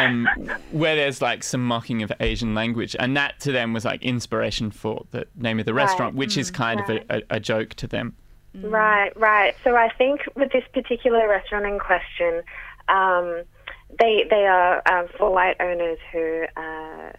Um, 0.05 0.27
where 0.71 0.95
there's 0.95 1.21
like 1.21 1.43
some 1.43 1.65
mocking 1.65 2.03
of 2.03 2.11
Asian 2.19 2.53
language. 2.53 2.95
And 2.99 3.15
that 3.17 3.39
to 3.41 3.51
them 3.51 3.73
was 3.73 3.85
like 3.85 4.03
inspiration 4.03 4.71
for 4.71 5.05
the 5.11 5.25
name 5.35 5.59
of 5.59 5.65
the 5.65 5.73
restaurant, 5.73 6.15
which 6.15 6.37
is 6.37 6.51
kind 6.51 6.81
of 6.81 6.89
a, 6.89 7.17
a, 7.17 7.21
a 7.31 7.39
joke 7.39 7.73
to 7.75 7.87
them. 7.87 8.15
Right, 8.55 9.15
right. 9.15 9.55
So 9.63 9.75
I 9.75 9.89
think 9.97 10.21
with 10.35 10.51
this 10.51 10.65
particular 10.73 11.27
restaurant 11.27 11.65
in 11.65 11.79
question, 11.79 12.41
um, 12.89 13.43
they 13.97 14.25
they 14.29 14.45
are 14.45 14.81
uh, 14.85 15.07
four 15.17 15.31
white 15.31 15.55
owners 15.59 15.97
who 16.11 16.43
uh, 16.55 17.11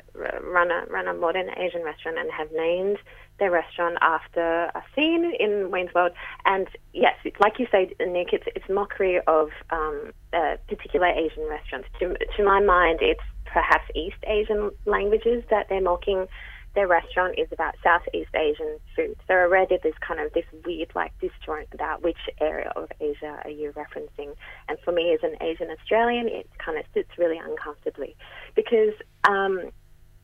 run 0.42 0.70
a 0.70 0.86
run 0.88 1.08
a 1.08 1.14
modern 1.14 1.48
Asian 1.58 1.82
restaurant 1.82 2.18
and 2.18 2.30
have 2.30 2.48
named 2.52 2.98
their 3.38 3.50
restaurant 3.50 3.96
after 4.02 4.66
a 4.66 4.82
scene 4.94 5.32
in 5.40 5.70
Wayne's 5.70 5.92
World. 5.94 6.12
And 6.44 6.68
yes, 6.92 7.14
like 7.40 7.58
you 7.58 7.66
say, 7.72 7.92
Nick, 7.98 8.32
it's 8.32 8.44
it's 8.54 8.68
mockery 8.68 9.18
of 9.26 9.48
um, 9.70 10.12
uh, 10.32 10.56
particular 10.68 11.08
Asian 11.08 11.48
restaurants. 11.48 11.88
To 11.98 12.14
to 12.36 12.44
my 12.44 12.60
mind, 12.60 13.00
it's 13.02 13.24
perhaps 13.46 13.84
East 13.94 14.22
Asian 14.24 14.70
languages 14.86 15.42
that 15.50 15.68
they're 15.68 15.80
mocking 15.80 16.28
their 16.74 16.86
restaurant 16.86 17.38
is 17.38 17.48
about 17.52 17.74
Southeast 17.82 18.30
Asian 18.34 18.78
food. 18.94 19.16
So 19.26 19.34
already 19.34 19.78
there's 19.82 19.94
kind 20.00 20.20
of 20.20 20.32
this 20.32 20.44
weird 20.64 20.92
like 20.94 21.12
disjoint 21.20 21.68
about 21.72 22.02
which 22.02 22.18
area 22.40 22.72
of 22.76 22.88
Asia 23.00 23.40
are 23.44 23.50
you 23.50 23.72
referencing. 23.72 24.34
And 24.68 24.78
for 24.84 24.92
me 24.92 25.12
as 25.12 25.20
an 25.22 25.36
Asian 25.40 25.68
Australian, 25.70 26.28
it 26.28 26.48
kind 26.64 26.78
of 26.78 26.84
sits 26.94 27.10
really 27.18 27.38
uncomfortably 27.38 28.14
because 28.54 28.94
um, 29.24 29.70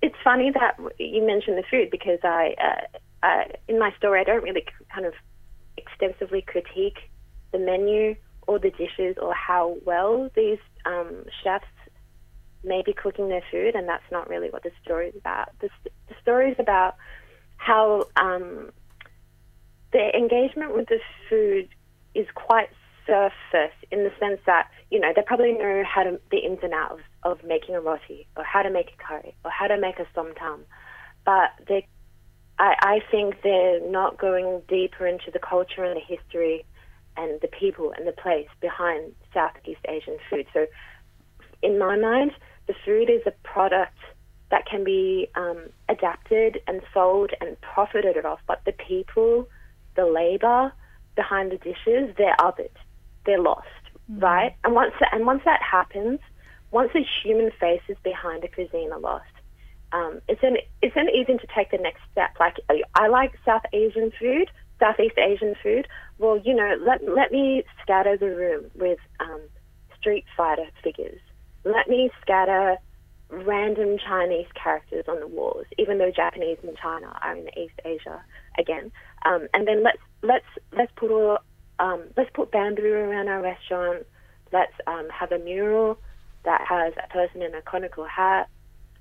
it's 0.02 0.16
funny 0.22 0.52
that 0.52 0.78
you 0.98 1.26
mentioned 1.26 1.58
the 1.58 1.64
food 1.68 1.90
because 1.90 2.20
I, 2.22 2.54
uh, 3.22 3.44
in 3.66 3.78
my 3.78 3.92
story, 3.98 4.20
I 4.20 4.24
don't 4.24 4.44
really 4.44 4.64
kind 4.94 5.06
of 5.06 5.14
extensively 5.76 6.42
critique 6.42 6.98
the 7.52 7.58
menu 7.58 8.14
or 8.46 8.58
the 8.58 8.70
dishes 8.70 9.16
or 9.20 9.34
how 9.34 9.76
well 9.84 10.30
these 10.36 10.58
um, 10.84 11.24
chefs 11.42 11.66
may 12.66 12.82
be 12.84 12.92
cooking 12.92 13.28
their 13.28 13.42
food, 13.50 13.74
and 13.74 13.88
that's 13.88 14.10
not 14.10 14.28
really 14.28 14.50
what 14.50 14.62
the 14.62 14.70
story 14.84 15.08
is 15.08 15.16
about. 15.16 15.48
The, 15.60 15.70
the 16.08 16.14
story 16.20 16.50
is 16.50 16.56
about 16.58 16.96
how 17.56 18.06
um, 18.16 18.70
their 19.92 20.10
engagement 20.10 20.74
with 20.74 20.88
the 20.88 21.00
food 21.30 21.68
is 22.14 22.26
quite 22.34 22.68
surface 23.06 23.76
in 23.92 24.02
the 24.02 24.10
sense 24.18 24.40
that 24.46 24.68
you 24.90 24.98
know 24.98 25.12
they 25.14 25.22
probably 25.22 25.52
know 25.52 25.84
how 25.86 26.02
to 26.02 26.20
the 26.30 26.38
ins 26.38 26.58
and 26.62 26.74
outs 26.74 27.00
of, 27.22 27.38
of 27.38 27.44
making 27.46 27.74
a 27.74 27.80
roti 27.80 28.26
or 28.36 28.42
how 28.42 28.62
to 28.62 28.70
make 28.70 28.90
a 28.92 29.02
curry 29.02 29.34
or 29.44 29.50
how 29.50 29.68
to 29.68 29.78
make 29.78 29.98
a 29.98 30.06
som 30.14 30.34
tam, 30.34 30.64
but 31.24 31.50
they, 31.68 31.86
I, 32.58 32.74
I 32.80 33.00
think 33.10 33.42
they're 33.42 33.80
not 33.88 34.18
going 34.18 34.62
deeper 34.68 35.06
into 35.06 35.30
the 35.30 35.38
culture 35.38 35.84
and 35.84 35.96
the 35.96 36.16
history 36.16 36.64
and 37.16 37.40
the 37.40 37.48
people 37.48 37.92
and 37.96 38.06
the 38.06 38.12
place 38.12 38.48
behind 38.60 39.12
Southeast 39.32 39.80
Asian 39.88 40.18
food. 40.28 40.46
So 40.52 40.66
in 41.62 41.78
my 41.78 41.96
mind, 41.96 42.32
the 42.66 42.74
food 42.84 43.10
is 43.10 43.22
a 43.26 43.32
product 43.42 43.98
that 44.50 44.66
can 44.66 44.84
be 44.84 45.28
um, 45.34 45.58
adapted 45.88 46.60
and 46.66 46.80
sold 46.94 47.32
and 47.40 47.60
profited 47.60 48.24
off, 48.24 48.40
but 48.46 48.60
the 48.64 48.72
people, 48.72 49.48
the 49.96 50.06
labor 50.06 50.72
behind 51.16 51.50
the 51.50 51.56
dishes, 51.58 52.14
they're 52.16 52.36
othered, 52.38 52.70
they're 53.24 53.40
lost, 53.40 53.66
right? 54.08 54.54
And 54.62 54.74
once 54.74 54.92
that, 55.00 55.12
and 55.12 55.26
once 55.26 55.42
that 55.44 55.60
happens, 55.62 56.20
once 56.70 56.90
the 56.92 57.04
human 57.22 57.50
faces 57.58 57.96
behind 58.04 58.44
a 58.44 58.48
cuisine 58.48 58.92
are 58.92 59.00
lost, 59.00 59.24
um, 59.92 60.20
it's 60.28 60.42
an 60.42 60.58
it's 60.82 60.94
then 60.94 61.08
easy 61.08 61.38
to 61.38 61.46
take 61.54 61.70
the 61.70 61.78
next 61.78 62.00
step. 62.12 62.30
Like 62.38 62.56
I 62.94 63.08
like 63.08 63.32
South 63.44 63.62
Asian 63.72 64.12
food, 64.18 64.50
Southeast 64.78 65.16
Asian 65.16 65.54
food. 65.62 65.88
Well, 66.18 66.38
you 66.38 66.54
know, 66.54 66.76
let 66.84 67.02
let 67.08 67.32
me 67.32 67.64
scatter 67.82 68.16
the 68.16 68.26
room 68.26 68.70
with 68.74 68.98
um, 69.20 69.40
street 69.98 70.24
fighter 70.36 70.66
figures. 70.82 71.20
Let 71.66 71.88
me 71.88 72.10
scatter 72.22 72.76
random 73.28 73.98
Chinese 73.98 74.46
characters 74.54 75.04
on 75.08 75.18
the 75.18 75.26
walls, 75.26 75.66
even 75.78 75.98
though 75.98 76.12
Japanese 76.12 76.58
and 76.62 76.76
China 76.76 77.18
are 77.20 77.34
in 77.34 77.48
East 77.58 77.74
Asia 77.84 78.22
again. 78.56 78.92
Um, 79.24 79.48
and 79.52 79.66
then 79.66 79.82
let's 79.82 79.98
let's 80.22 80.46
let's 80.72 80.92
put 80.94 81.10
all 81.10 81.38
um, 81.80 82.04
let's 82.16 82.30
put 82.32 82.52
bamboo 82.52 82.92
around 82.92 83.28
our 83.28 83.42
restaurant. 83.42 84.06
Let's 84.52 84.72
um, 84.86 85.08
have 85.10 85.32
a 85.32 85.38
mural 85.38 85.98
that 86.44 86.64
has 86.68 86.94
a 87.02 87.12
person 87.12 87.42
in 87.42 87.52
a 87.54 87.62
conical 87.62 88.04
hat, 88.04 88.48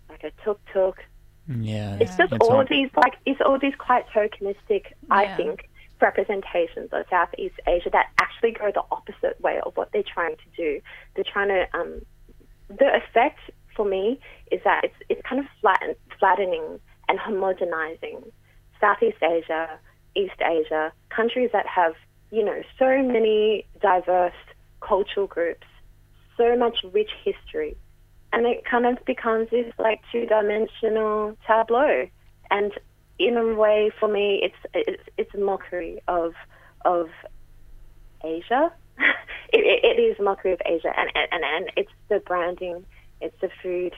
like 0.09 0.23
a 0.23 0.31
tuk 0.43 0.59
tuk. 0.73 0.97
Yeah. 1.47 1.97
It's 2.01 2.17
just 2.17 2.33
it's 2.33 2.43
all 2.43 2.57
all- 2.57 2.65
these 2.67 2.89
like 2.95 3.17
it's 3.27 3.41
all 3.41 3.59
these 3.59 3.75
quite 3.77 4.07
tokenistic, 4.07 4.85
I 5.11 5.27
think, 5.37 5.69
representations 6.01 6.89
of 6.91 7.05
Southeast 7.11 7.59
Asia 7.67 7.91
that 7.91 8.07
actually 8.17 8.51
go 8.53 8.71
the 8.73 8.83
opposite 8.91 9.39
way 9.39 9.59
of 9.63 9.77
what 9.77 9.91
they're 9.91 10.03
trying 10.03 10.35
to 10.35 10.49
do. 10.57 10.81
They're 11.13 11.23
trying 11.23 11.49
to 11.49 11.67
um, 11.77 12.01
the 12.67 12.95
effect 12.95 13.39
for 13.75 13.85
me 13.85 14.19
is 14.51 14.61
that 14.63 14.83
it's 14.83 14.95
it's 15.09 15.21
kind 15.27 15.39
of 15.39 15.47
flatten, 15.61 15.95
flattening 16.19 16.79
and 17.07 17.19
homogenizing 17.19 18.23
Southeast 18.79 19.21
Asia, 19.21 19.79
East 20.15 20.41
Asia, 20.41 20.91
countries 21.09 21.49
that 21.53 21.67
have 21.67 21.93
you 22.31 22.43
know 22.43 22.61
so 22.79 23.01
many 23.03 23.65
diverse 23.81 24.33
cultural 24.81 25.27
groups, 25.27 25.67
so 26.37 26.55
much 26.55 26.77
rich 26.93 27.11
history, 27.23 27.75
and 28.33 28.45
it 28.45 28.65
kind 28.65 28.85
of 28.85 29.03
becomes 29.05 29.49
this 29.49 29.71
like 29.77 30.01
two-dimensional 30.11 31.37
tableau. 31.47 32.07
And 32.51 32.71
in 33.17 33.37
a 33.37 33.55
way, 33.55 33.91
for 33.99 34.07
me, 34.07 34.41
it's 34.43 34.55
it's, 34.73 35.03
it's 35.17 35.33
a 35.33 35.39
mockery 35.39 36.01
of 36.07 36.33
of 36.83 37.09
Asia. 38.23 38.71
it, 39.53 39.83
it, 39.83 40.01
is 40.01 40.19
a 40.19 40.23
mockery 40.23 40.53
of 40.53 40.61
Asia, 40.65 40.91
and, 40.95 41.09
and 41.15 41.43
and 41.43 41.71
it's 41.75 41.91
the 42.09 42.19
branding, 42.19 42.85
it's 43.21 43.39
the 43.41 43.49
food. 43.61 43.93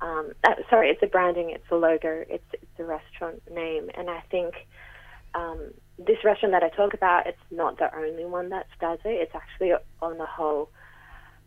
Um, 0.00 0.32
uh, 0.44 0.54
sorry, 0.68 0.90
it's 0.90 1.00
the 1.00 1.06
branding, 1.06 1.50
it's 1.50 1.64
the 1.70 1.76
logo, 1.76 2.24
it's, 2.28 2.44
it's 2.52 2.76
the 2.76 2.84
restaurant 2.84 3.40
name, 3.50 3.88
and 3.96 4.10
I 4.10 4.22
think 4.30 4.54
um, 5.34 5.72
this 5.98 6.18
restaurant 6.24 6.52
that 6.52 6.62
I 6.62 6.68
talk 6.68 6.94
about, 6.94 7.26
it's 7.26 7.38
not 7.50 7.78
the 7.78 7.94
only 7.96 8.24
one 8.24 8.50
that 8.50 8.66
does 8.80 8.98
it. 9.04 9.08
It's 9.08 9.34
actually, 9.34 9.72
on 10.02 10.18
the 10.18 10.26
whole, 10.26 10.70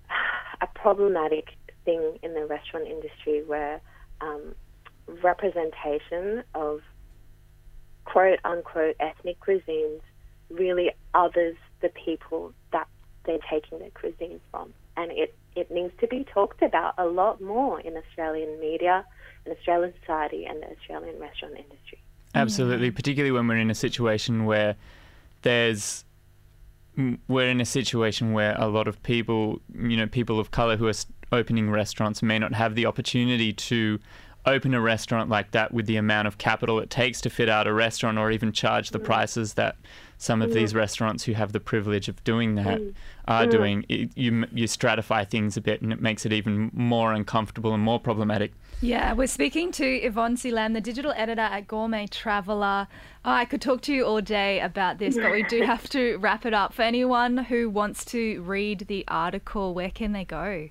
a 0.62 0.68
problematic 0.68 1.50
thing 1.86 2.18
in 2.24 2.34
the 2.34 2.46
restaurant 2.46 2.88
industry 2.88 3.44
where 3.46 3.82
um, 4.22 4.56
representation 5.24 6.44
of 6.56 6.82
quote 8.06 8.40
unquote 8.44 8.96
ethnic 9.00 9.38
cuisines 9.40 10.02
really 10.50 10.92
others 11.14 11.56
the 11.82 11.89
people 11.89 12.54
that 12.72 12.88
they're 13.26 13.39
taking 13.50 13.80
their 13.80 13.89
cuisines 13.89 14.39
from. 14.52 14.74
And 14.98 15.12
it, 15.12 15.36
it 15.56 15.72
needs 15.72 15.94
to 16.00 16.08
be 16.08 16.26
talked 16.26 16.62
about 16.62 16.96
a 16.98 17.06
lot 17.06 17.42
more 17.42 17.80
in 17.80 17.96
Australian 17.96 18.60
media, 18.60 19.06
in 19.46 19.52
Australian 19.52 19.94
society, 20.02 20.46
and 20.46 20.62
the 20.62 20.72
Australian 20.72 21.20
restaurant 21.20 21.56
industry. 21.56 22.00
Absolutely, 22.36 22.92
particularly 22.92 23.32
when 23.32 23.48
we're 23.48 23.58
in 23.58 23.72
a 23.72 23.76
situation 23.76 24.46
where 24.46 24.76
there's 25.42 26.06
we're 27.28 27.48
in 27.48 27.62
a 27.62 27.65
situation 27.65 28.34
where 28.34 28.56
a 28.60 28.68
lot 28.68 28.88
of 28.88 29.02
people, 29.04 29.62
you 29.74 29.96
know, 29.96 30.06
people 30.06 30.39
of 30.39 30.52
color 30.52 30.76
who 30.76 30.88
are 30.88 30.94
opening 31.32 31.70
restaurants 31.70 32.22
may 32.22 32.38
not 32.38 32.54
have 32.54 32.76
the 32.76 32.86
opportunity 32.86 33.54
to 33.54 34.00
open 34.46 34.74
a 34.74 34.82
restaurant 34.82 35.30
like 35.30 35.52
that 35.52 35.74
with 35.74 35.86
the 35.86 35.98
amount 35.98 36.28
of 36.28 36.38
capital 36.38 36.80
it 36.80 36.89
takes 36.89 37.22
to 37.22 37.30
fit 37.30 37.50
out 37.50 37.68
a 37.68 37.74
restaurant 37.74 38.18
or 38.18 38.32
even 38.32 38.52
charge 38.52 38.89
the 38.89 39.00
mm. 39.00 39.04
prices 39.04 39.54
that 39.56 39.76
some 40.20 40.42
of 40.42 40.54
these 40.54 40.76
restaurants 40.76 41.24
who 41.24 41.32
have 41.32 41.54
the 41.54 41.62
privilege 41.62 42.10
of 42.10 42.22
doing 42.26 42.56
that 42.56 42.80
mm. 42.80 42.94
are 43.26 43.46
mm. 43.46 43.52
doing. 43.52 43.86
It, 43.88 44.12
you, 44.16 44.46
you 44.52 44.66
stratify 44.66 45.28
things 45.28 45.56
a 45.56 45.62
bit 45.62 45.82
and 45.82 45.94
it 45.94 46.02
makes 46.02 46.26
it 46.26 46.34
even 46.34 46.70
more 46.74 47.14
uncomfortable 47.14 47.74
and 47.74 47.82
more 47.82 48.02
problematic. 48.02 48.52
Yeah, 48.82 49.14
we're 49.14 49.28
speaking 49.28 49.72
to 49.74 49.86
Yvonne 49.86 50.36
C. 50.36 50.52
Lam, 50.52 50.74
the 50.74 50.82
digital 50.82 51.14
editor 51.16 51.42
at 51.42 51.68
Gourmet 51.68 52.08
Traveller. 52.08 52.90
Oh, 53.24 53.32
I 53.32 53.46
could 53.46 53.62
talk 53.62 53.80
to 53.84 53.94
you 53.94 54.06
all 54.06 54.20
day 54.20 54.60
about 54.60 54.98
this, 54.98 55.16
but 55.16 55.32
we 55.32 55.44
do 55.44 55.62
have 55.66 55.90
to 55.92 56.18
wrap 56.18 56.46
it 56.46 56.54
up. 56.54 56.74
For 56.74 56.82
anyone 56.82 57.38
who 57.38 57.70
wants 57.70 58.04
to 58.06 58.42
read 58.42 58.88
the 58.90 59.06
article, 59.08 59.74
where 59.74 59.90
can 59.90 60.12
they 60.12 60.26
go? 60.26 60.68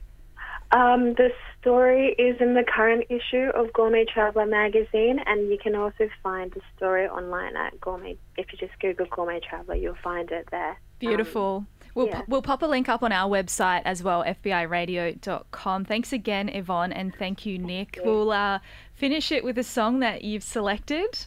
Um, 0.72 1.14
the 1.14 1.30
story 1.60 2.14
is 2.18 2.40
in 2.40 2.54
the 2.54 2.64
current 2.64 3.06
issue 3.08 3.50
of 3.54 3.72
Gourmet 3.72 4.04
Traveller 4.04 4.46
magazine, 4.46 5.20
and 5.26 5.50
you 5.50 5.58
can 5.62 5.74
also 5.74 6.08
find 6.22 6.50
the 6.52 6.60
story 6.76 7.06
online 7.06 7.56
at 7.56 7.80
Gourmet. 7.80 8.16
If 8.36 8.46
you 8.52 8.58
just 8.58 8.78
Google 8.80 9.06
Gourmet 9.10 9.40
Traveller, 9.40 9.76
you'll 9.76 9.96
find 10.02 10.30
it 10.30 10.48
there. 10.50 10.78
Beautiful. 10.98 11.58
Um, 11.58 11.66
We'll, 11.94 12.06
yeah. 12.06 12.22
we'll 12.28 12.42
pop 12.42 12.62
a 12.62 12.66
link 12.66 12.88
up 12.88 13.02
on 13.02 13.10
our 13.10 13.28
website 13.28 13.82
as 13.84 14.04
well, 14.04 14.22
fbiradio.com. 14.22 15.84
Thanks 15.84 16.12
again, 16.12 16.48
Yvonne, 16.48 16.92
and 16.92 17.12
thank 17.12 17.44
you, 17.44 17.58
Nick. 17.58 17.96
Thank 17.96 18.06
you. 18.06 18.12
We'll 18.12 18.30
uh, 18.30 18.60
finish 18.94 19.32
it 19.32 19.42
with 19.42 19.58
a 19.58 19.64
song 19.64 19.98
that 19.98 20.22
you've 20.22 20.44
selected. 20.44 21.26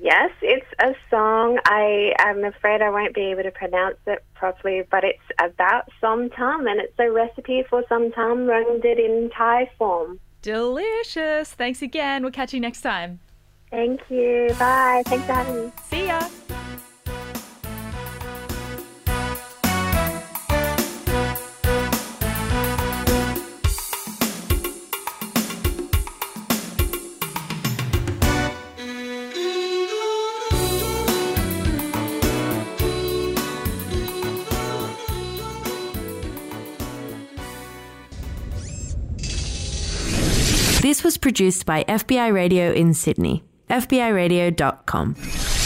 Yes, 0.00 0.30
it's 0.42 0.66
a 0.78 0.94
song. 1.10 1.58
I 1.64 2.14
am 2.20 2.44
afraid 2.44 2.82
I 2.82 2.90
won't 2.90 3.14
be 3.14 3.32
able 3.32 3.42
to 3.42 3.50
pronounce 3.50 3.96
it 4.06 4.22
properly, 4.34 4.84
but 4.90 5.02
it's 5.02 5.18
about 5.40 5.88
som 6.00 6.30
tam, 6.30 6.66
and 6.66 6.80
it's 6.80 6.98
a 6.98 7.10
recipe 7.10 7.64
for 7.68 7.82
som 7.88 8.12
tam 8.12 8.46
rendered 8.46 8.98
in 8.98 9.30
Thai 9.36 9.70
form. 9.76 10.20
Delicious. 10.42 11.52
Thanks 11.52 11.82
again. 11.82 12.22
We'll 12.22 12.30
catch 12.32 12.54
you 12.54 12.60
next 12.60 12.82
time. 12.82 13.18
Thank 13.70 14.00
you. 14.08 14.54
Bye. 14.58 15.02
Thanks 15.06 15.26
for 15.26 15.32
having 15.32 15.66
me. 15.66 15.72
See 15.90 16.06
ya. 16.06 16.20
Produced 41.28 41.66
by 41.66 41.84
FBI 41.84 42.32
Radio 42.32 42.72
in 42.72 42.94
Sydney. 42.94 43.44
FBIRadio.com. 43.68 45.57